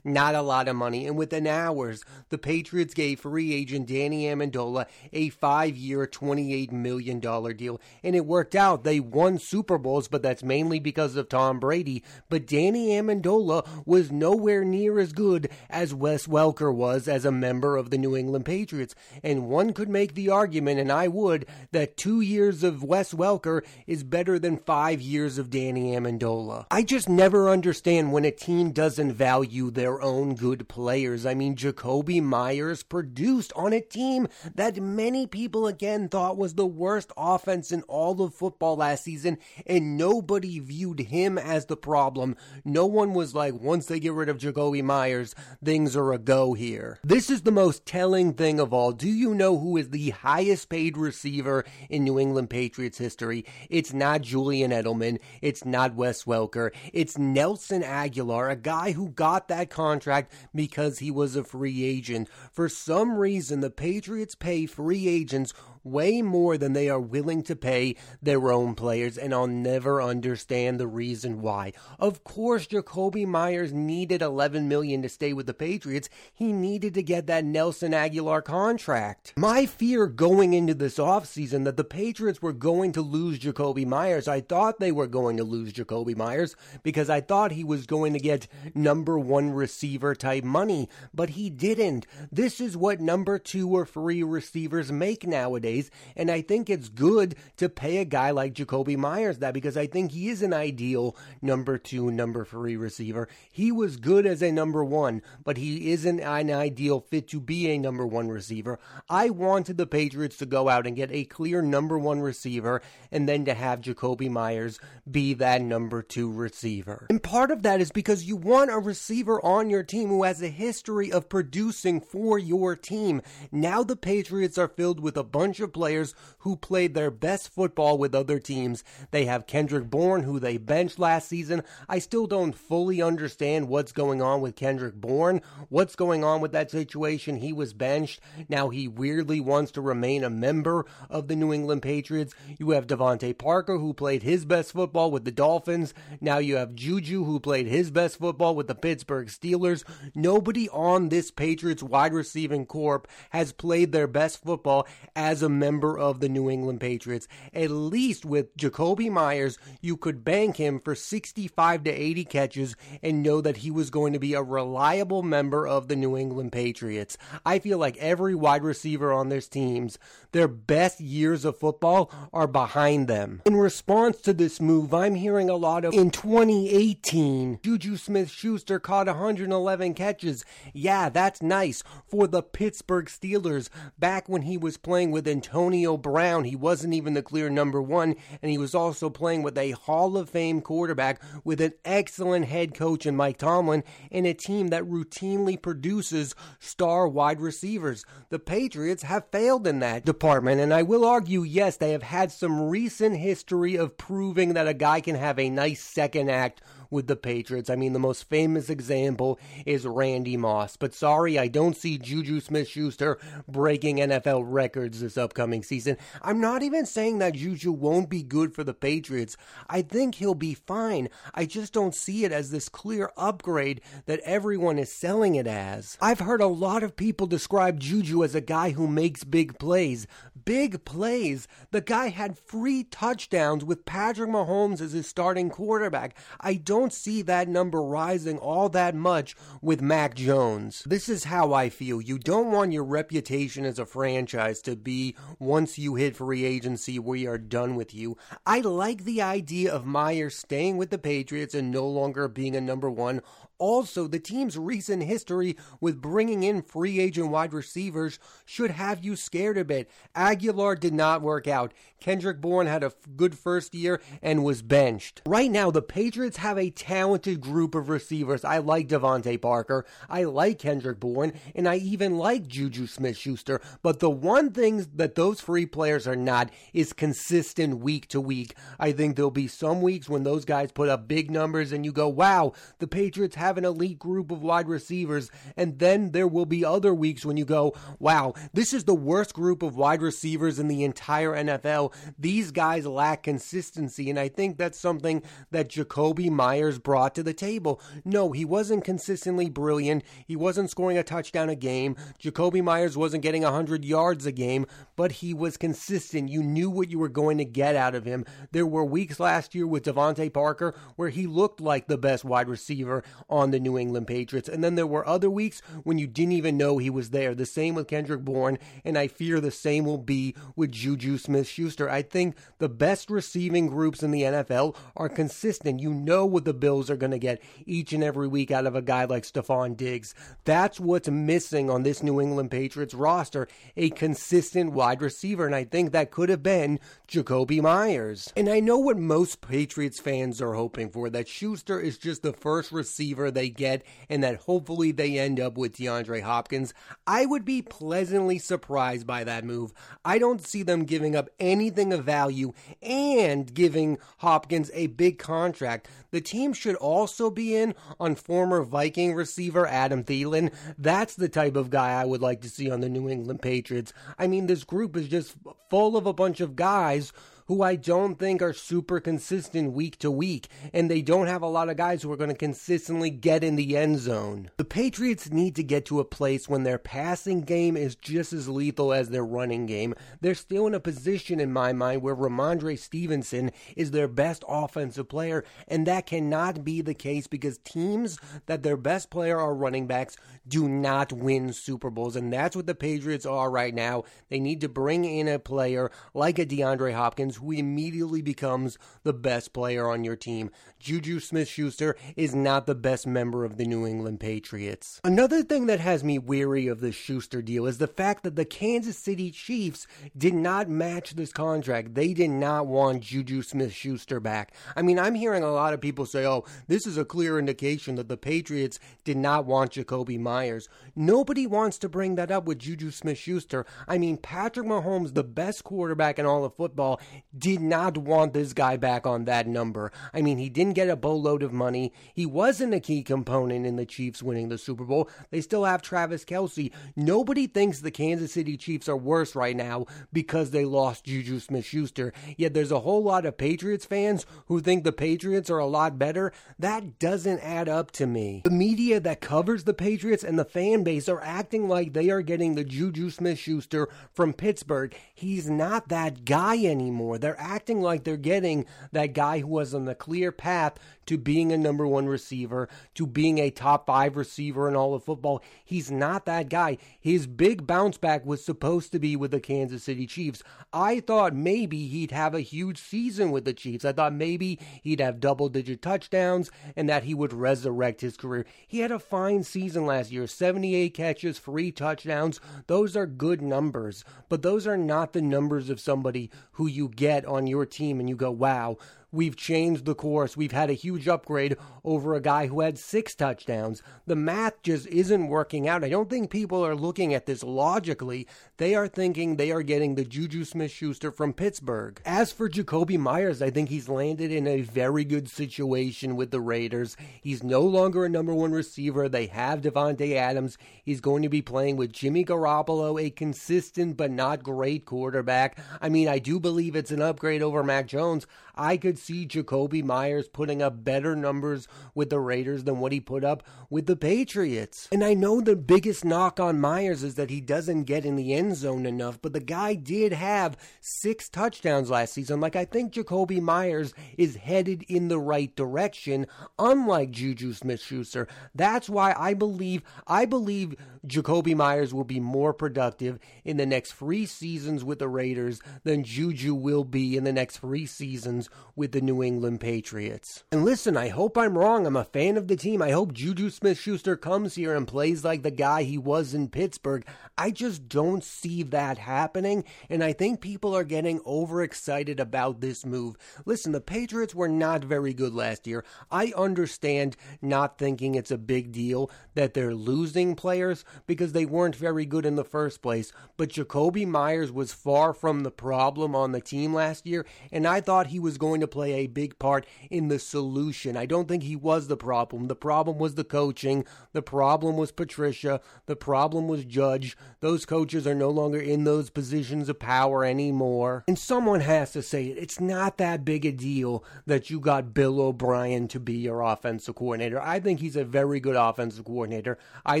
Not 0.04 0.34
a 0.34 0.42
lot 0.42 0.68
of 0.68 0.76
money. 0.76 1.06
And 1.06 1.16
within 1.16 1.46
hours, 1.46 2.04
the 2.28 2.38
Patriots 2.38 2.94
gave 2.94 3.20
free 3.20 3.52
agent 3.52 3.88
Danny 3.88 4.26
Amendola 4.26 4.86
a 5.12 5.30
five 5.30 5.76
year, 5.76 6.06
$28 6.06 6.70
million 6.70 7.18
deal. 7.18 7.80
And 8.04 8.14
it 8.14 8.26
worked 8.26 8.54
out. 8.54 8.84
They 8.84 9.00
won 9.00 9.38
Super 9.38 9.78
Bowls, 9.78 10.06
but 10.06 10.22
that's 10.22 10.44
mainly 10.44 10.78
because 10.78 11.16
of 11.16 11.28
Tom 11.28 11.58
Brady. 11.58 12.04
But 12.28 12.46
Danny 12.46 12.90
Amendola 12.90 13.66
was 13.84 14.12
nowhere 14.12 14.64
near 14.64 14.91
near 14.92 15.00
as 15.00 15.12
good 15.12 15.48
as 15.70 15.94
Wes 15.94 16.26
Welker 16.26 16.74
was 16.74 17.08
as 17.08 17.24
a 17.24 17.32
member 17.32 17.76
of 17.76 17.90
the 17.90 17.98
New 17.98 18.14
England 18.14 18.44
Patriots. 18.44 18.94
And 19.22 19.48
one 19.48 19.72
could 19.72 19.88
make 19.88 20.14
the 20.14 20.28
argument, 20.28 20.80
and 20.80 20.92
I 20.92 21.08
would, 21.08 21.46
that 21.72 21.96
two 21.96 22.20
years 22.20 22.62
of 22.62 22.84
Wes 22.84 23.14
Welker 23.14 23.62
is 23.86 24.04
better 24.04 24.38
than 24.38 24.58
five 24.58 25.00
years 25.00 25.38
of 25.38 25.50
Danny 25.50 25.92
Amendola. 25.92 26.66
I 26.70 26.82
just 26.82 27.08
never 27.08 27.48
understand 27.48 28.12
when 28.12 28.24
a 28.24 28.30
team 28.30 28.72
doesn't 28.72 29.14
value 29.14 29.70
their 29.70 30.02
own 30.02 30.34
good 30.34 30.68
players. 30.68 31.24
I 31.24 31.34
mean, 31.34 31.56
Jakobi 31.56 32.22
Meyers 32.22 32.82
produced 32.82 33.52
on 33.56 33.72
a 33.72 33.80
team 33.80 34.28
that 34.54 34.76
many 34.76 35.26
people 35.26 35.66
again 35.66 36.08
thought 36.08 36.36
was 36.36 36.54
the 36.54 36.66
worst 36.66 37.12
offense 37.16 37.72
in 37.72 37.82
all 37.84 38.20
of 38.20 38.34
football 38.34 38.76
last 38.76 39.04
season, 39.04 39.38
and 39.66 39.96
nobody 39.96 40.58
viewed 40.58 41.00
him 41.00 41.38
as 41.38 41.66
the 41.66 41.76
problem. 41.76 42.36
No 42.64 42.84
one 42.84 43.14
was 43.14 43.34
like, 43.34 43.54
once 43.54 43.86
they 43.86 43.98
get 43.98 44.12
rid 44.12 44.28
of 44.28 44.36
Meyers, 44.84 45.34
things 45.64 45.96
are 45.96 46.12
a 46.12 46.18
go 46.18 46.54
here. 46.54 46.98
This 47.02 47.30
is 47.30 47.42
the 47.42 47.50
most 47.50 47.86
telling 47.86 48.34
thing 48.34 48.60
of 48.60 48.72
all. 48.72 48.92
Do 48.92 49.08
you 49.08 49.34
know 49.34 49.58
who 49.58 49.76
is 49.76 49.90
the 49.90 50.10
highest 50.10 50.68
paid 50.68 50.96
receiver 50.96 51.64
in 51.88 52.04
New 52.04 52.18
England 52.18 52.50
Patriots 52.50 52.98
history? 52.98 53.44
It's 53.70 53.92
not 53.92 54.22
Julian 54.22 54.70
Edelman. 54.70 55.18
It's 55.40 55.64
not 55.64 55.94
Wes 55.94 56.24
Welker. 56.24 56.70
It's 56.92 57.18
Nelson 57.18 57.82
Agholor, 57.82 58.50
a 58.50 58.56
guy 58.56 58.92
who 58.92 59.08
got 59.08 59.48
that 59.48 59.70
contract 59.70 60.32
because 60.54 60.98
he 60.98 61.10
was 61.10 61.36
a 61.36 61.44
free 61.44 61.84
agent. 61.84 62.28
For 62.52 62.68
some 62.68 63.16
reason, 63.16 63.60
the 63.60 63.70
Patriots 63.70 64.34
pay 64.34 64.66
free 64.66 65.08
agents 65.08 65.52
way 65.84 66.22
more 66.22 66.56
than 66.56 66.72
they 66.72 66.88
are 66.88 67.00
willing 67.00 67.42
to 67.44 67.56
pay 67.56 67.96
their 68.20 68.52
own 68.52 68.74
players, 68.74 69.18
and 69.18 69.34
I'll 69.34 69.46
never 69.46 70.00
understand 70.00 70.78
the 70.78 70.86
reason 70.86 71.40
why. 71.40 71.72
Of 71.98 72.24
course, 72.24 72.66
Jakobi 72.66 73.26
Meyers 73.26 73.72
needed 73.72 74.22
11 74.22 74.68
million 74.68 75.02
to 75.02 75.08
stay 75.08 75.32
with 75.32 75.46
the 75.46 75.54
Patriots. 75.54 76.08
He 76.32 76.52
needed 76.52 76.94
to 76.94 77.02
get 77.02 77.26
that 77.26 77.44
Nelson 77.44 77.92
Agholor 77.92 78.44
contract. 78.44 79.32
My 79.36 79.66
fear 79.66 80.06
going 80.06 80.54
into 80.54 80.74
this 80.74 80.98
offseason 80.98 81.64
that 81.64 81.76
the 81.76 81.84
Patriots 81.84 82.40
were 82.40 82.52
going 82.52 82.92
to 82.92 83.02
lose 83.02 83.38
Jakobi 83.38 83.86
Meyers. 83.86 84.28
I 84.28 84.40
thought 84.40 84.78
they 84.78 84.92
were 84.92 85.06
going 85.06 85.36
to 85.36 85.44
lose 85.44 85.72
Jakobi 85.72 86.16
Meyers 86.16 86.56
because 86.82 87.10
I 87.10 87.20
thought 87.20 87.52
he 87.52 87.64
was 87.64 87.86
going 87.86 88.12
to 88.12 88.18
get 88.18 88.46
number 88.74 89.18
one 89.18 89.50
receiver 89.50 90.14
type 90.14 90.44
money, 90.44 90.88
but 91.12 91.30
he 91.30 91.50
didn't. 91.50 92.06
This 92.30 92.60
is 92.60 92.76
what 92.76 93.00
number 93.00 93.38
two 93.38 93.68
or 93.68 93.84
three 93.84 94.22
receivers 94.22 94.92
make 94.92 95.26
nowadays 95.26 95.71
and 96.16 96.30
I 96.30 96.42
think 96.42 96.68
it's 96.68 96.88
good 96.88 97.34
to 97.56 97.68
pay 97.68 97.98
a 97.98 98.04
guy 98.04 98.30
like 98.30 98.54
Jakobi 98.54 98.96
Meyers 98.96 99.38
that 99.38 99.54
because 99.54 99.76
I 99.76 99.86
think 99.86 100.12
he 100.12 100.28
is 100.28 100.42
an 100.42 100.52
ideal 100.52 101.16
number 101.40 101.78
two, 101.78 102.10
number 102.10 102.44
three 102.44 102.76
receiver. 102.76 103.28
He 103.50 103.72
was 103.72 103.96
good 103.96 104.26
as 104.26 104.42
a 104.42 104.52
number 104.52 104.84
one, 104.84 105.22
but 105.44 105.56
he 105.56 105.92
isn't 105.92 106.20
an 106.20 106.50
ideal 106.50 107.00
fit 107.00 107.28
to 107.28 107.40
be 107.40 107.70
a 107.70 107.78
number 107.78 108.06
one 108.06 108.28
receiver. 108.28 108.78
I 109.08 109.30
wanted 109.30 109.76
the 109.76 109.86
Patriots 109.86 110.36
to 110.38 110.46
go 110.46 110.68
out 110.68 110.86
and 110.86 110.96
get 110.96 111.10
a 111.12 111.24
clear 111.24 111.62
number 111.62 111.98
one 111.98 112.20
receiver 112.20 112.82
and 113.10 113.28
then 113.28 113.44
to 113.44 113.54
have 113.54 113.80
Jakobi 113.80 114.30
Meyers 114.30 114.78
be 115.10 115.34
that 115.34 115.62
number 115.62 116.02
two 116.02 116.30
receiver. 116.30 117.06
And 117.10 117.22
part 117.22 117.50
of 117.50 117.62
that 117.62 117.80
is 117.80 117.90
because 117.90 118.24
you 118.24 118.36
want 118.36 118.70
a 118.70 118.78
receiver 118.78 119.44
on 119.44 119.70
your 119.70 119.82
team 119.82 120.08
who 120.08 120.22
has 120.24 120.42
a 120.42 120.48
history 120.48 121.12
of 121.12 121.28
producing 121.28 122.00
for 122.00 122.38
your 122.38 122.76
team. 122.76 123.22
Now 123.50 123.82
the 123.82 123.96
Patriots 123.96 124.58
are 124.58 124.68
filled 124.68 125.00
with 125.00 125.16
a 125.16 125.24
bunch 125.24 125.60
of 125.62 125.72
players 125.72 126.14
who 126.38 126.56
played 126.56 126.94
their 126.94 127.10
best 127.10 127.48
football 127.48 127.96
with 127.96 128.14
other 128.14 128.38
teams. 128.38 128.84
They 129.10 129.24
have 129.26 129.46
Kendrick 129.46 129.88
Bourne, 129.88 130.24
who 130.24 130.38
they 130.38 130.56
benched 130.56 130.98
last 130.98 131.28
season. 131.28 131.62
I 131.88 131.98
still 131.98 132.26
don't 132.26 132.52
fully 132.52 133.00
understand 133.00 133.68
what's 133.68 133.92
going 133.92 134.20
on 134.20 134.40
with 134.40 134.56
Kendrick 134.56 134.94
Bourne. 134.94 135.40
What's 135.68 135.96
going 135.96 136.24
on 136.24 136.40
with 136.40 136.52
that 136.52 136.70
situation? 136.70 137.36
He 137.36 137.52
was 137.52 137.72
benched. 137.72 138.20
Now 138.48 138.68
he 138.68 138.88
weirdly 138.88 139.40
wants 139.40 139.72
to 139.72 139.80
remain 139.80 140.24
a 140.24 140.30
member 140.30 140.86
of 141.08 141.28
the 141.28 141.36
New 141.36 141.52
England 141.52 141.82
Patriots. 141.82 142.34
You 142.58 142.70
have 142.70 142.86
DeVante 142.86 143.36
Parker, 143.36 143.78
who 143.78 143.94
played 143.94 144.22
his 144.22 144.44
best 144.44 144.72
football 144.72 145.10
with 145.10 145.24
the 145.24 145.30
Dolphins. 145.30 145.94
Now 146.20 146.38
you 146.38 146.56
have 146.56 146.74
Juju, 146.74 147.24
who 147.24 147.40
played 147.40 147.66
his 147.66 147.90
best 147.90 148.18
football 148.18 148.54
with 148.54 148.66
the 148.66 148.74
Pittsburgh 148.74 149.28
Steelers. 149.28 149.84
Nobody 150.14 150.68
on 150.70 151.08
this 151.08 151.30
Patriots 151.30 151.82
wide 151.82 152.12
receiving 152.14 152.66
corp 152.66 153.08
has 153.30 153.52
played 153.52 153.92
their 153.92 154.06
best 154.06 154.42
football 154.42 154.86
as 155.14 155.42
a 155.42 155.48
member 155.52 155.98
of 155.98 156.20
the 156.20 156.28
New 156.28 156.50
England 156.50 156.80
Patriots. 156.80 157.28
At 157.54 157.70
least 157.70 158.24
with 158.24 158.56
Jakobi 158.56 159.10
Meyers, 159.10 159.58
you 159.80 159.96
could 159.96 160.24
bank 160.24 160.56
him 160.56 160.80
for 160.80 160.94
65 160.94 161.84
to 161.84 161.90
80 161.90 162.24
catches 162.24 162.76
and 163.02 163.22
know 163.22 163.40
that 163.40 163.58
he 163.58 163.70
was 163.70 163.90
going 163.90 164.12
to 164.12 164.18
be 164.18 164.34
a 164.34 164.42
reliable 164.42 165.22
member 165.22 165.66
of 165.66 165.88
the 165.88 165.96
New 165.96 166.16
England 166.16 166.52
Patriots. 166.52 167.16
I 167.46 167.58
feel 167.58 167.78
like 167.78 167.96
every 167.98 168.34
wide 168.34 168.64
receiver 168.64 169.12
on 169.12 169.28
this 169.28 169.48
team's 169.48 169.98
their 170.32 170.48
best 170.48 171.00
years 171.00 171.44
of 171.44 171.58
football 171.58 172.10
are 172.32 172.46
behind 172.46 173.06
them. 173.06 173.42
In 173.44 173.56
response 173.56 174.20
to 174.22 174.32
this 174.32 174.60
move, 174.60 174.94
I'm 174.94 175.14
hearing 175.14 175.50
a 175.50 175.56
lot 175.56 175.84
of 175.84 175.92
in 175.94 176.10
2018, 176.10 177.60
Juju 177.62 177.96
Smith 177.96 178.30
Schuster 178.30 178.80
caught 178.80 179.06
111 179.06 179.94
catches. 179.94 180.44
Yeah, 180.72 181.08
that's 181.08 181.42
nice 181.42 181.82
for 182.06 182.26
the 182.26 182.42
Pittsburgh 182.42 183.06
Steelers. 183.06 183.68
Back 183.98 184.28
when 184.28 184.42
he 184.42 184.56
was 184.56 184.76
playing 184.76 185.10
with 185.10 185.28
Antonio 185.42 185.96
Brown, 185.96 186.44
he 186.44 186.54
wasn't 186.54 186.94
even 186.94 187.14
the 187.14 187.22
clear 187.22 187.50
number 187.50 187.82
one, 187.82 188.14
and 188.40 188.50
he 188.52 188.58
was 188.58 188.76
also 188.76 189.10
playing 189.10 189.42
with 189.42 189.58
a 189.58 189.72
Hall 189.72 190.16
of 190.16 190.30
Fame 190.30 190.60
quarterback 190.60 191.20
with 191.42 191.60
an 191.60 191.72
excellent 191.84 192.46
head 192.46 192.74
coach 192.74 193.06
in 193.06 193.16
Mike 193.16 193.38
Tomlin 193.38 193.82
and 194.12 194.24
a 194.24 194.34
team 194.34 194.68
that 194.68 194.84
routinely 194.84 195.60
produces 195.60 196.36
star 196.60 197.08
wide 197.08 197.40
receivers. 197.40 198.04
The 198.28 198.38
Patriots 198.38 199.02
have 199.02 199.32
failed 199.32 199.66
in 199.66 199.80
that 199.80 200.04
department, 200.04 200.60
and 200.60 200.72
I 200.72 200.84
will 200.84 201.04
argue, 201.04 201.42
yes, 201.42 201.76
they 201.76 201.90
have 201.90 202.04
had 202.04 202.30
some 202.30 202.68
recent 202.68 203.16
history 203.16 203.74
of 203.74 203.98
proving 203.98 204.54
that 204.54 204.68
a 204.68 204.74
guy 204.74 205.00
can 205.00 205.16
have 205.16 205.40
a 205.40 205.50
nice 205.50 205.82
second 205.82 206.30
act 206.30 206.62
with 206.92 207.06
the 207.06 207.16
Patriots. 207.16 207.70
I 207.70 207.76
mean, 207.76 207.94
the 207.94 207.98
most 207.98 208.28
famous 208.28 208.70
example 208.70 209.40
is 209.66 209.86
Randy 209.86 210.36
Moss. 210.36 210.76
But 210.76 210.94
sorry, 210.94 211.38
I 211.38 211.48
don't 211.48 211.76
see 211.76 211.98
Juju 211.98 212.40
Smith 212.40 212.68
Schuster 212.68 213.18
breaking 213.48 213.96
NFL 213.96 214.44
records 214.46 215.00
this 215.00 215.16
upcoming 215.16 215.62
season. 215.62 215.96
I'm 216.20 216.40
not 216.40 216.62
even 216.62 216.86
saying 216.86 217.18
that 217.18 217.34
Juju 217.34 217.72
won't 217.72 218.10
be 218.10 218.22
good 218.22 218.54
for 218.54 218.62
the 218.62 218.74
Patriots. 218.74 219.36
I 219.68 219.82
think 219.82 220.16
he'll 220.16 220.34
be 220.34 220.54
fine. 220.54 221.08
I 221.34 221.46
just 221.46 221.72
don't 221.72 221.94
see 221.94 222.24
it 222.24 222.32
as 222.32 222.50
this 222.50 222.68
clear 222.68 223.10
upgrade 223.16 223.80
that 224.06 224.20
everyone 224.20 224.78
is 224.78 224.92
selling 224.92 225.34
it 225.34 225.46
as. 225.46 225.96
I've 226.00 226.20
heard 226.20 226.40
a 226.40 226.46
lot 226.46 226.82
of 226.82 226.96
people 226.96 227.26
describe 227.26 227.80
Juju 227.80 228.22
as 228.22 228.34
a 228.34 228.40
guy 228.40 228.70
who 228.70 228.86
makes 228.86 229.24
big 229.24 229.58
plays. 229.58 230.06
Big 230.44 230.84
plays. 230.84 231.48
The 231.70 231.80
guy 231.80 232.08
had 232.08 232.36
three 232.36 232.84
touchdowns 232.84 233.64
with 233.64 233.84
Patrick 233.84 234.30
Mahomes 234.30 234.80
as 234.80 234.92
his 234.92 235.06
starting 235.06 235.50
quarterback. 235.50 236.16
I 236.40 236.54
don't 236.54 236.81
don't 236.82 236.92
see 236.92 237.22
that 237.22 237.48
number 237.48 237.80
rising 237.80 238.38
all 238.38 238.68
that 238.68 238.92
much 238.92 239.36
with 239.60 239.80
Mac 239.80 240.16
Jones. 240.16 240.82
This 240.84 241.08
is 241.08 241.22
how 241.22 241.52
I 241.52 241.68
feel. 241.68 242.00
You 242.00 242.18
don't 242.18 242.50
want 242.50 242.72
your 242.72 242.82
reputation 242.82 243.64
as 243.64 243.78
a 243.78 243.86
franchise 243.86 244.60
to 244.62 244.74
be 244.74 245.14
once 245.38 245.78
you 245.78 245.94
hit 245.94 246.16
free 246.16 246.44
agency, 246.44 246.98
we 246.98 247.24
are 247.24 247.38
done 247.38 247.76
with 247.76 247.94
you. 247.94 248.16
I 248.44 248.62
like 248.62 249.04
the 249.04 249.22
idea 249.22 249.72
of 249.72 249.86
Meyers 249.86 250.36
staying 250.36 250.76
with 250.76 250.90
the 250.90 250.98
Patriots 250.98 251.54
and 251.54 251.70
no 251.70 251.86
longer 251.86 252.26
being 252.26 252.56
a 252.56 252.60
number 252.60 252.90
one 252.90 253.22
also, 253.62 254.08
the 254.08 254.18
team's 254.18 254.58
recent 254.58 255.04
history 255.04 255.56
with 255.80 256.02
bringing 256.02 256.42
in 256.42 256.62
free 256.62 256.98
agent 256.98 257.28
wide 257.28 257.52
receivers 257.52 258.18
should 258.44 258.72
have 258.72 259.04
you 259.04 259.14
scared 259.14 259.56
a 259.56 259.64
bit. 259.64 259.88
Agholor 260.16 260.78
did 260.78 260.92
not 260.92 261.22
work 261.22 261.46
out. 261.46 261.72
Kendrick 262.00 262.40
Bourne 262.40 262.66
had 262.66 262.82
a 262.82 262.92
good 263.14 263.38
first 263.38 263.72
year 263.72 264.00
and 264.20 264.42
was 264.42 264.62
benched. 264.62 265.22
Right 265.24 265.48
now, 265.48 265.70
the 265.70 265.80
Patriots 265.80 266.38
have 266.38 266.58
a 266.58 266.70
talented 266.70 267.40
group 267.40 267.76
of 267.76 267.88
receivers. 267.88 268.44
I 268.44 268.58
like 268.58 268.88
DeVante 268.88 269.40
Parker, 269.40 269.86
I 270.10 270.24
like 270.24 270.58
Kendrick 270.58 270.98
Bourne, 270.98 271.32
and 271.54 271.68
I 271.68 271.76
even 271.76 272.18
like 272.18 272.48
Juju 272.48 272.88
Smith 272.88 273.16
Schuster. 273.16 273.60
But 273.80 274.00
the 274.00 274.10
one 274.10 274.50
thing 274.50 274.84
that 274.96 275.14
those 275.14 275.40
free 275.40 275.66
players 275.66 276.08
are 276.08 276.16
not 276.16 276.50
is 276.72 276.92
consistent 276.92 277.78
week 277.78 278.08
to 278.08 278.20
week. 278.20 278.56
I 278.80 278.90
think 278.90 279.14
there'll 279.14 279.30
be 279.30 279.46
some 279.46 279.80
weeks 279.80 280.08
when 280.08 280.24
those 280.24 280.44
guys 280.44 280.72
put 280.72 280.88
up 280.88 281.06
big 281.06 281.30
numbers 281.30 281.70
and 281.70 281.84
you 281.84 281.92
go, 281.92 282.08
wow, 282.08 282.54
the 282.80 282.88
Patriots 282.88 283.36
have 283.36 283.51
have 283.52 283.58
an 283.58 283.64
elite 283.66 283.98
group 283.98 284.30
of 284.30 284.42
wide 284.42 284.66
receivers, 284.66 285.30
and 285.58 285.78
then 285.78 286.12
there 286.12 286.26
will 286.26 286.46
be 286.46 286.64
other 286.64 286.94
weeks 286.94 287.22
when 287.22 287.36
you 287.36 287.44
go, 287.44 287.74
wow, 287.98 288.32
this 288.54 288.72
is 288.72 288.84
the 288.84 288.94
worst 288.94 289.34
group 289.34 289.62
of 289.62 289.76
wide 289.76 290.00
receivers 290.00 290.58
in 290.58 290.68
the 290.68 290.82
entire 290.84 291.32
NFL. 291.32 291.92
These 292.18 292.50
guys 292.50 292.86
lack 292.86 293.24
consistency, 293.24 294.08
and 294.08 294.18
I 294.18 294.28
think 294.28 294.56
that's 294.56 294.78
something 294.78 295.22
that 295.50 295.68
Jakobi 295.68 296.30
Meyers 296.30 296.78
brought 296.78 297.14
to 297.14 297.22
the 297.22 297.34
table. 297.34 297.78
No, 298.06 298.32
he 298.32 298.46
wasn't 298.46 298.84
consistently 298.84 299.50
brilliant. 299.50 300.02
He 300.26 300.34
wasn't 300.34 300.70
scoring 300.70 300.96
a 300.96 301.02
touchdown 301.02 301.50
a 301.50 301.54
game. 301.54 301.94
Jakobi 302.18 302.64
Meyers 302.64 302.96
wasn't 302.96 303.22
getting 303.22 303.42
100 303.42 303.84
yards 303.84 304.24
a 304.24 304.32
game, 304.32 304.64
but 304.96 305.12
he 305.12 305.34
was 305.34 305.58
consistent. 305.58 306.30
You 306.30 306.42
knew 306.42 306.70
what 306.70 306.88
you 306.88 306.98
were 306.98 307.10
going 307.10 307.36
to 307.36 307.44
get 307.44 307.76
out 307.76 307.94
of 307.94 308.06
him. 308.06 308.24
There 308.52 308.66
were 308.66 308.82
weeks 308.84 309.20
last 309.20 309.54
year 309.54 309.66
with 309.66 309.84
DeVante 309.84 310.32
Parker 310.32 310.74
where 310.96 311.10
he 311.10 311.26
looked 311.26 311.60
like 311.60 311.86
the 311.86 311.98
best 311.98 312.24
wide 312.24 312.48
receiver 312.48 313.02
on 313.28 313.41
the 313.50 313.60
New 313.60 313.78
England 313.78 314.06
Patriots. 314.06 314.48
And 314.48 314.62
then 314.62 314.74
there 314.74 314.86
were 314.86 315.06
other 315.06 315.30
weeks 315.30 315.60
when 315.82 315.98
you 315.98 316.06
didn't 316.06 316.32
even 316.32 316.56
know 316.56 316.78
he 316.78 316.90
was 316.90 317.10
there. 317.10 317.34
The 317.34 317.46
same 317.46 317.74
with 317.74 317.88
Kendrick 317.88 318.24
Bourne, 318.24 318.58
and 318.84 318.96
I 318.96 319.08
fear 319.08 319.40
the 319.40 319.50
same 319.50 319.84
will 319.84 319.98
be 319.98 320.34
with 320.56 320.72
Juju 320.72 321.18
Smith 321.18 321.48
Schuster. 321.48 321.88
I 321.88 322.02
think 322.02 322.36
the 322.58 322.68
best 322.68 323.10
receiving 323.10 323.66
groups 323.66 324.02
in 324.02 324.10
the 324.10 324.22
NFL 324.22 324.76
are 324.96 325.08
consistent. 325.08 325.80
You 325.80 325.92
know 325.92 326.24
what 326.24 326.44
the 326.44 326.54
Bills 326.54 326.90
are 326.90 326.96
going 326.96 327.12
to 327.12 327.18
get 327.18 327.42
each 327.66 327.92
and 327.92 328.04
every 328.04 328.28
week 328.28 328.50
out 328.50 328.66
of 328.66 328.74
a 328.74 328.82
guy 328.82 329.04
like 329.04 329.24
Stefon 329.24 329.76
Diggs. 329.76 330.14
That's 330.44 330.78
what's 330.80 331.08
missing 331.08 331.70
on 331.70 331.82
this 331.82 332.02
New 332.02 332.20
England 332.20 332.50
Patriots 332.50 332.94
roster 332.94 333.48
a 333.76 333.90
consistent 333.90 334.72
wide 334.72 335.02
receiver. 335.02 335.46
And 335.46 335.54
I 335.54 335.64
think 335.64 335.92
that 335.92 336.10
could 336.10 336.28
have 336.28 336.42
been 336.42 336.78
Jakobi 337.08 337.60
Meyers. 337.60 338.32
And 338.36 338.48
I 338.48 338.60
know 338.60 338.78
what 338.78 338.98
most 338.98 339.40
Patriots 339.40 340.00
fans 340.00 340.40
are 340.40 340.54
hoping 340.54 340.90
for 340.90 341.10
that 341.10 341.28
Schuster 341.28 341.80
is 341.80 341.98
just 341.98 342.22
the 342.22 342.32
first 342.32 342.72
receiver 342.72 343.21
they 343.30 343.48
get 343.48 343.84
and 344.08 344.22
that 344.22 344.36
hopefully 344.36 344.92
they 344.92 345.18
end 345.18 345.40
up 345.40 345.56
with 345.56 345.76
DeAndre 345.76 346.22
Hopkins. 346.22 346.74
I 347.06 347.26
would 347.26 347.44
be 347.44 347.62
pleasantly 347.62 348.38
surprised 348.38 349.06
by 349.06 349.24
that 349.24 349.44
move. 349.44 349.72
I 350.04 350.18
don't 350.18 350.44
see 350.44 350.62
them 350.62 350.84
giving 350.84 351.14
up 351.14 351.28
anything 351.38 351.92
of 351.92 352.04
value 352.04 352.52
and 352.82 353.52
giving 353.52 353.98
Hopkins 354.18 354.70
a 354.74 354.88
big 354.88 355.18
contract. 355.18 355.88
The 356.10 356.20
team 356.20 356.52
should 356.52 356.76
also 356.76 357.30
be 357.30 357.56
in 357.56 357.74
on 357.98 358.14
former 358.14 358.62
Viking 358.62 359.14
receiver 359.14 359.66
Adam 359.66 360.04
Thielen. 360.04 360.52
That's 360.76 361.14
the 361.14 361.28
type 361.28 361.56
of 361.56 361.70
guy 361.70 362.00
I 362.00 362.04
would 362.04 362.22
like 362.22 362.40
to 362.42 362.50
see 362.50 362.70
on 362.70 362.80
the 362.80 362.88
New 362.88 363.08
England 363.08 363.42
Patriots. 363.42 363.92
I 364.18 364.26
mean, 364.26 364.46
this 364.46 364.64
group 364.64 364.96
is 364.96 365.08
just 365.08 365.36
full 365.70 365.96
of 365.96 366.06
a 366.06 366.12
bunch 366.12 366.40
of 366.40 366.56
guys 366.56 367.12
who 367.52 367.62
I 367.62 367.76
don't 367.76 368.18
think 368.18 368.40
are 368.40 368.54
super 368.54 368.98
consistent 368.98 369.74
week 369.74 369.98
to 369.98 370.10
week, 370.10 370.48
and 370.72 370.90
they 370.90 371.02
don't 371.02 371.26
have 371.26 371.42
a 371.42 371.46
lot 371.46 371.68
of 371.68 371.76
guys 371.76 372.02
who 372.02 372.10
are 372.10 372.16
going 372.16 372.30
to 372.30 372.34
consistently 372.34 373.10
get 373.10 373.44
in 373.44 373.56
the 373.56 373.76
end 373.76 373.98
zone. 373.98 374.50
The 374.56 374.64
Patriots 374.64 375.30
need 375.30 375.54
to 375.56 375.62
get 375.62 375.84
to 375.86 376.00
a 376.00 376.04
place 376.06 376.48
when 376.48 376.62
their 376.62 376.78
passing 376.78 377.42
game 377.42 377.76
is 377.76 377.94
just 377.94 378.32
as 378.32 378.48
lethal 378.48 378.90
as 378.94 379.10
their 379.10 379.22
running 379.22 379.66
game. 379.66 379.94
They're 380.22 380.34
still 380.34 380.66
in 380.66 380.72
a 380.72 380.80
position, 380.80 381.40
in 381.40 381.52
my 381.52 381.74
mind, 381.74 382.00
where 382.00 382.16
Rhamondre 382.16 382.78
Stevenson 382.78 383.50
is 383.76 383.90
their 383.90 384.08
best 384.08 384.44
offensive 384.48 385.10
player, 385.10 385.44
and 385.68 385.86
that 385.86 386.06
cannot 386.06 386.64
be 386.64 386.80
the 386.80 386.94
case 386.94 387.26
because 387.26 387.58
teams 387.58 388.18
that 388.46 388.62
their 388.62 388.78
best 388.78 389.10
player 389.10 389.38
are 389.38 389.54
running 389.54 389.86
backs 389.86 390.16
do 390.48 390.70
not 390.70 391.12
win 391.12 391.52
Super 391.52 391.90
Bowls, 391.90 392.16
and 392.16 392.32
that's 392.32 392.56
what 392.56 392.66
the 392.66 392.74
Patriots 392.74 393.26
are 393.26 393.50
right 393.50 393.74
now. 393.74 394.04
They 394.30 394.40
need 394.40 394.62
to 394.62 394.70
bring 394.70 395.04
in 395.04 395.28
a 395.28 395.38
player 395.38 395.90
like 396.14 396.38
a 396.38 396.46
DeAndre 396.46 396.94
Hopkins 396.94 397.41
who 397.42 397.50
immediately 397.50 398.22
becomes 398.22 398.78
the 399.02 399.12
best 399.12 399.52
player 399.52 399.88
on 399.88 400.04
your 400.04 400.16
team. 400.16 400.50
Juju 400.78 401.20
Smith 401.20 401.48
Schuster 401.48 401.96
is 402.16 402.34
not 402.34 402.66
the 402.66 402.74
best 402.74 403.06
member 403.06 403.44
of 403.44 403.56
the 403.56 403.64
New 403.64 403.86
England 403.86 404.20
Patriots. 404.20 405.00
Another 405.02 405.42
thing 405.42 405.66
that 405.66 405.80
has 405.80 406.04
me 406.04 406.18
weary 406.18 406.68
of 406.68 406.80
this 406.80 406.94
Schuster 406.94 407.42
deal 407.42 407.66
is 407.66 407.78
the 407.78 407.86
fact 407.86 408.22
that 408.22 408.36
the 408.36 408.44
Kansas 408.44 408.96
City 408.96 409.30
Chiefs 409.30 409.86
did 410.16 410.34
not 410.34 410.68
match 410.68 411.14
this 411.14 411.32
contract. 411.32 411.94
They 411.94 412.14
did 412.14 412.30
not 412.30 412.66
want 412.66 413.02
Juju 413.02 413.42
Smith 413.42 413.72
Schuster 413.72 414.20
back. 414.20 414.54
I 414.76 414.82
mean, 414.82 414.98
I'm 414.98 415.14
hearing 415.14 415.42
a 415.42 415.52
lot 415.52 415.74
of 415.74 415.80
people 415.80 416.06
say, 416.06 416.24
oh, 416.24 416.44
this 416.68 416.86
is 416.86 416.96
a 416.96 417.04
clear 417.04 417.38
indication 417.38 417.96
that 417.96 418.08
the 418.08 418.16
Patriots 418.16 418.78
did 419.04 419.16
not 419.16 419.44
want 419.44 419.72
Jakobi 419.72 420.18
Meyers. 420.18 420.68
Nobody 420.94 421.46
wants 421.46 421.78
to 421.78 421.88
bring 421.88 422.14
that 422.14 422.30
up 422.30 422.44
with 422.44 422.58
Juju 422.58 422.90
Smith 422.90 423.18
Schuster. 423.18 423.66
I 423.88 423.98
mean, 423.98 424.16
Patrick 424.16 424.66
Mahomes, 424.66 425.14
the 425.14 425.24
best 425.24 425.64
quarterback 425.64 426.18
in 426.18 426.26
all 426.26 426.44
of 426.44 426.54
football, 426.54 427.00
did 427.36 427.60
not 427.60 427.96
want 427.96 428.32
this 428.32 428.52
guy 428.52 428.76
back 428.76 429.06
on 429.06 429.24
that 429.24 429.46
number. 429.46 429.92
I 430.12 430.22
mean, 430.22 430.38
he 430.38 430.48
didn't 430.48 430.74
get 430.74 430.90
a 430.90 430.96
boatload 430.96 431.42
of 431.42 431.52
money. 431.52 431.92
He 432.14 432.26
wasn't 432.26 432.74
a 432.74 432.80
key 432.80 433.02
component 433.02 433.66
in 433.66 433.76
the 433.76 433.86
Chiefs 433.86 434.22
winning 434.22 434.48
the 434.48 434.58
Super 434.58 434.84
Bowl. 434.84 435.08
They 435.30 435.40
still 435.40 435.64
have 435.64 435.82
Travis 435.82 436.24
Kelce. 436.24 436.72
Nobody 436.94 437.46
thinks 437.46 437.80
the 437.80 437.90
Kansas 437.90 438.32
City 438.32 438.56
Chiefs 438.56 438.88
are 438.88 438.96
worse 438.96 439.34
right 439.34 439.56
now 439.56 439.86
because 440.12 440.50
they 440.50 440.64
lost 440.64 441.04
Juju 441.04 441.40
Smith 441.40 441.64
Schuster. 441.64 442.12
Yet 442.36 442.54
there's 442.54 442.72
a 442.72 442.80
whole 442.80 443.02
lot 443.02 443.26
of 443.26 443.38
Patriots 443.38 443.84
fans 443.84 444.26
who 444.46 444.60
think 444.60 444.84
the 444.84 444.92
Patriots 444.92 445.50
are 445.50 445.58
a 445.58 445.66
lot 445.66 445.98
better. 445.98 446.32
That 446.58 446.98
doesn't 446.98 447.40
add 447.40 447.68
up 447.68 447.90
to 447.92 448.06
me. 448.06 448.42
The 448.44 448.50
media 448.50 449.00
that 449.00 449.20
covers 449.20 449.64
the 449.64 449.74
Patriots 449.74 450.24
and 450.24 450.38
the 450.38 450.44
fan 450.44 450.84
base 450.84 451.08
are 451.08 451.22
acting 451.22 451.68
like 451.68 451.92
they 451.92 452.10
are 452.10 452.22
getting 452.22 452.54
the 452.54 452.64
Juju 452.64 453.10
Smith 453.10 453.38
Schuster 453.38 453.88
from 454.12 454.32
Pittsburgh. 454.32 454.94
He's 455.14 455.48
not 455.48 455.88
that 455.88 456.24
guy 456.24 456.64
anymore. 456.64 457.18
They're 457.22 457.40
acting 457.40 457.80
like 457.80 458.04
they're 458.04 458.16
getting 458.16 458.66
that 458.90 459.14
guy 459.14 459.38
who 459.38 459.46
was 459.46 459.74
on 459.74 459.84
the 459.84 459.94
clear 459.94 460.32
path 460.32 460.78
to 461.06 461.16
being 461.18 461.52
a 461.52 461.56
number 461.56 461.86
one 461.86 462.06
receiver, 462.06 462.68
to 462.94 463.06
being 463.06 463.38
a 463.38 463.50
top 463.50 463.86
five 463.86 464.16
receiver 464.16 464.68
in 464.68 464.76
all 464.76 464.94
of 464.94 465.04
football. 465.04 465.42
He's 465.64 465.90
not 465.90 466.26
that 466.26 466.48
guy. 466.48 466.78
His 467.00 467.26
big 467.26 467.66
bounce 467.66 467.98
back 467.98 468.24
was 468.26 468.44
supposed 468.44 468.92
to 468.92 468.98
be 468.98 469.16
with 469.16 469.30
the 469.30 469.40
Kansas 469.40 469.84
City 469.84 470.06
Chiefs. 470.06 470.42
I 470.72 471.00
thought 471.00 471.34
maybe 471.34 471.86
he'd 471.86 472.10
have 472.12 472.34
a 472.34 472.40
huge 472.40 472.78
season 472.78 473.30
with 473.30 473.44
the 473.44 473.52
Chiefs. 473.52 473.84
I 473.84 473.92
thought 473.92 474.12
maybe 474.12 474.58
he'd 474.82 475.00
have 475.00 475.20
double 475.20 475.48
digit 475.48 475.82
touchdowns 475.82 476.50
and 476.76 476.88
that 476.88 477.04
he 477.04 477.14
would 477.14 477.32
resurrect 477.32 478.00
his 478.00 478.16
career. 478.16 478.44
He 478.66 478.80
had 478.80 478.90
a 478.90 478.98
fine 478.98 479.44
season 479.44 479.86
last 479.86 480.10
year 480.10 480.26
78 480.26 480.94
catches, 480.94 481.38
three 481.38 481.70
touchdowns. 481.70 482.40
Those 482.66 482.96
are 482.96 483.06
good 483.06 483.42
numbers, 483.42 484.04
but 484.28 484.42
those 484.42 484.66
are 484.66 484.76
not 484.76 485.12
the 485.12 485.22
numbers 485.22 485.70
of 485.70 485.80
somebody 485.80 486.30
who 486.52 486.66
you 486.66 486.88
get 486.88 487.11
on 487.24 487.46
your 487.46 487.66
team 487.66 488.00
and 488.00 488.08
you 488.08 488.16
go, 488.16 488.30
wow 488.30 488.78
we've 489.12 489.36
changed 489.36 489.84
the 489.84 489.94
course. 489.94 490.36
We've 490.36 490.52
had 490.52 490.70
a 490.70 490.74
huge 490.74 491.06
upgrade 491.06 491.56
over 491.84 492.14
a 492.14 492.20
guy 492.20 492.46
who 492.46 492.60
had 492.60 492.78
six 492.78 493.14
touchdowns. 493.14 493.82
The 494.06 494.16
math 494.16 494.62
just 494.62 494.86
isn't 494.86 495.28
working 495.28 495.68
out. 495.68 495.84
I 495.84 495.90
don't 495.90 496.08
think 496.10 496.30
people 496.30 496.64
are 496.64 496.74
looking 496.74 497.12
at 497.14 497.26
this 497.26 497.44
logically. 497.44 498.26
They 498.56 498.74
are 498.74 498.88
thinking 498.88 499.36
they 499.36 499.52
are 499.52 499.62
getting 499.62 499.94
the 499.94 500.04
Juju 500.04 500.44
Smith 500.44 500.70
Schuster 500.70 501.10
from 501.10 501.32
Pittsburgh. 501.32 502.00
As 502.04 502.32
for 502.32 502.48
Jakobi 502.48 502.98
Meyers, 502.98 503.42
I 503.42 503.50
think 503.50 503.68
he's 503.68 503.88
landed 503.88 504.32
in 504.32 504.46
a 504.46 504.62
very 504.62 505.04
good 505.04 505.28
situation 505.28 506.16
with 506.16 506.30
the 506.30 506.40
Raiders. 506.40 506.96
He's 507.20 507.42
no 507.42 507.60
longer 507.60 508.04
a 508.04 508.08
number 508.08 508.34
one 508.34 508.52
receiver. 508.52 509.08
They 509.08 509.26
have 509.26 509.60
Davante 509.60 510.14
Adams. 510.14 510.56
He's 510.84 511.00
going 511.00 511.22
to 511.22 511.28
be 511.28 511.42
playing 511.42 511.76
with 511.76 511.92
Jimmy 511.92 512.24
Garoppolo, 512.24 513.00
a 513.00 513.10
consistent 513.10 513.96
but 513.96 514.10
not 514.10 514.42
great 514.42 514.86
quarterback. 514.86 515.58
I 515.80 515.88
mean, 515.88 516.08
I 516.08 516.18
do 516.18 516.40
believe 516.40 516.74
it's 516.74 516.90
an 516.90 517.02
upgrade 517.02 517.42
over 517.42 517.62
Mac 517.62 517.86
Jones. 517.86 518.26
I 518.54 518.76
could 518.76 518.98
see 519.02 519.26
Jakobi 519.26 519.82
Meyers 519.82 520.28
putting 520.28 520.62
up 520.62 520.84
better 520.84 521.16
numbers 521.16 521.66
with 521.94 522.10
the 522.10 522.20
Raiders 522.20 522.64
than 522.64 522.80
what 522.80 522.92
he 522.92 523.00
put 523.00 523.24
up 523.24 523.42
with 523.68 523.86
the 523.86 523.96
Patriots. 523.96 524.88
And 524.92 525.04
I 525.04 525.14
know 525.14 525.40
the 525.40 525.56
biggest 525.56 526.04
knock 526.04 526.38
on 526.38 526.60
Meyers 526.60 527.02
is 527.02 527.16
that 527.16 527.30
he 527.30 527.40
doesn't 527.40 527.84
get 527.84 528.04
in 528.04 528.16
the 528.16 528.34
end 528.34 528.56
zone 528.56 528.86
enough, 528.86 529.20
but 529.20 529.32
the 529.32 529.40
guy 529.40 529.74
did 529.74 530.12
have 530.12 530.56
six 530.80 531.28
touchdowns 531.28 531.90
last 531.90 532.14
season. 532.14 532.40
Like, 532.40 532.56
I 532.56 532.64
think 532.64 532.92
Jakobi 532.92 533.40
Meyers 533.40 533.94
is 534.16 534.36
headed 534.36 534.82
in 534.88 535.08
the 535.08 535.18
right 535.18 535.54
direction, 535.56 536.26
unlike 536.58 537.10
Juju 537.10 537.52
Smith 537.52 537.80
Schuster. 537.80 538.28
That's 538.54 538.88
why 538.88 539.14
I 539.18 539.34
believe, 539.34 539.82
I 540.06 540.24
believe 540.24 540.76
Jakobi 541.06 541.56
Meyers 541.56 541.92
will 541.92 542.04
be 542.04 542.20
more 542.20 542.52
productive 542.52 543.18
in 543.44 543.56
the 543.56 543.66
next 543.66 543.92
three 543.92 544.26
seasons 544.26 544.84
with 544.84 545.00
the 545.00 545.08
Raiders 545.08 545.60
than 545.82 546.04
Juju 546.04 546.54
will 546.54 546.84
be 546.84 547.16
in 547.16 547.24
the 547.24 547.32
next 547.32 547.58
three 547.58 547.86
seasons 547.86 548.48
with 548.76 548.91
the 548.92 549.00
New 549.00 549.22
England 549.22 549.60
Patriots. 549.60 550.44
And 550.52 550.64
listen, 550.64 550.96
I 550.96 551.08
hope 551.08 551.36
I'm 551.36 551.56
wrong. 551.56 551.86
I'm 551.86 551.96
a 551.96 552.04
fan 552.04 552.36
of 552.36 552.48
the 552.48 552.56
team. 552.56 552.80
I 552.82 552.90
hope 552.90 553.12
Juju 553.12 553.50
Smith 553.50 553.78
Schuster 553.78 554.16
comes 554.16 554.54
here 554.54 554.74
and 554.74 554.86
plays 554.86 555.24
like 555.24 555.42
the 555.42 555.50
guy 555.50 555.82
he 555.82 555.98
was 555.98 556.34
in 556.34 556.48
Pittsburgh. 556.48 557.06
I 557.36 557.50
just 557.50 557.88
don't 557.88 558.22
see 558.22 558.62
that 558.64 558.98
happening, 558.98 559.64
and 559.88 560.04
I 560.04 560.12
think 560.12 560.40
people 560.40 560.76
are 560.76 560.84
getting 560.84 561.20
overexcited 561.26 562.20
about 562.20 562.60
this 562.60 562.84
move. 562.84 563.16
Listen, 563.46 563.72
the 563.72 563.80
Patriots 563.80 564.34
were 564.34 564.48
not 564.48 564.84
very 564.84 565.14
good 565.14 565.34
last 565.34 565.66
year. 565.66 565.84
I 566.10 566.32
understand 566.36 567.16
not 567.40 567.78
thinking 567.78 568.14
it's 568.14 568.30
a 568.30 568.38
big 568.38 568.72
deal 568.72 569.10
that 569.34 569.54
they're 569.54 569.74
losing 569.74 570.34
players 570.34 570.84
because 571.06 571.32
they 571.32 571.46
weren't 571.46 571.76
very 571.76 572.04
good 572.04 572.26
in 572.26 572.36
the 572.36 572.44
first 572.44 572.82
place, 572.82 573.12
but 573.38 573.48
Jakobi 573.48 574.06
Meyers 574.06 574.52
was 574.52 574.74
far 574.74 575.14
from 575.14 575.40
the 575.40 575.50
problem 575.50 576.14
on 576.14 576.32
the 576.32 576.40
team 576.40 576.74
last 576.74 577.06
year, 577.06 577.24
and 577.50 577.66
I 577.66 577.80
thought 577.80 578.08
he 578.08 578.18
was 578.18 578.36
going 578.36 578.60
to 578.60 578.68
play 578.68 578.81
a 578.90 579.06
big 579.06 579.38
part 579.38 579.66
in 579.90 580.08
the 580.08 580.18
solution. 580.18 580.96
I 580.96 581.06
don't 581.06 581.28
think 581.28 581.42
he 581.42 581.56
was 581.56 581.88
the 581.88 581.96
problem. 581.96 582.48
The 582.48 582.56
problem 582.56 582.98
was 582.98 583.14
the 583.14 583.24
coaching. 583.24 583.84
The 584.12 584.22
problem 584.22 584.76
was 584.76 584.90
Patricia. 584.90 585.60
The 585.86 585.96
problem 585.96 586.48
was 586.48 586.64
Judge. 586.64 587.16
Those 587.40 587.64
coaches 587.66 588.06
are 588.06 588.14
no 588.14 588.30
longer 588.30 588.58
in 588.58 588.84
those 588.84 589.10
positions 589.10 589.68
of 589.68 589.78
power 589.78 590.24
anymore. 590.24 591.04
And 591.06 591.18
someone 591.18 591.60
has 591.60 591.92
to 591.92 592.02
say 592.02 592.26
it. 592.26 592.38
It's 592.38 592.60
not 592.60 592.98
that 592.98 593.24
big 593.24 593.44
a 593.44 593.52
deal 593.52 594.04
that 594.26 594.50
you 594.50 594.58
got 594.58 594.94
Bill 594.94 595.20
O'Brien 595.20 595.88
to 595.88 596.00
be 596.00 596.14
your 596.14 596.40
offensive 596.40 596.94
coordinator. 596.94 597.40
I 597.40 597.60
think 597.60 597.80
he's 597.80 597.96
a 597.96 598.04
very 598.04 598.40
good 598.40 598.56
offensive 598.56 599.04
coordinator. 599.04 599.58
I 599.84 600.00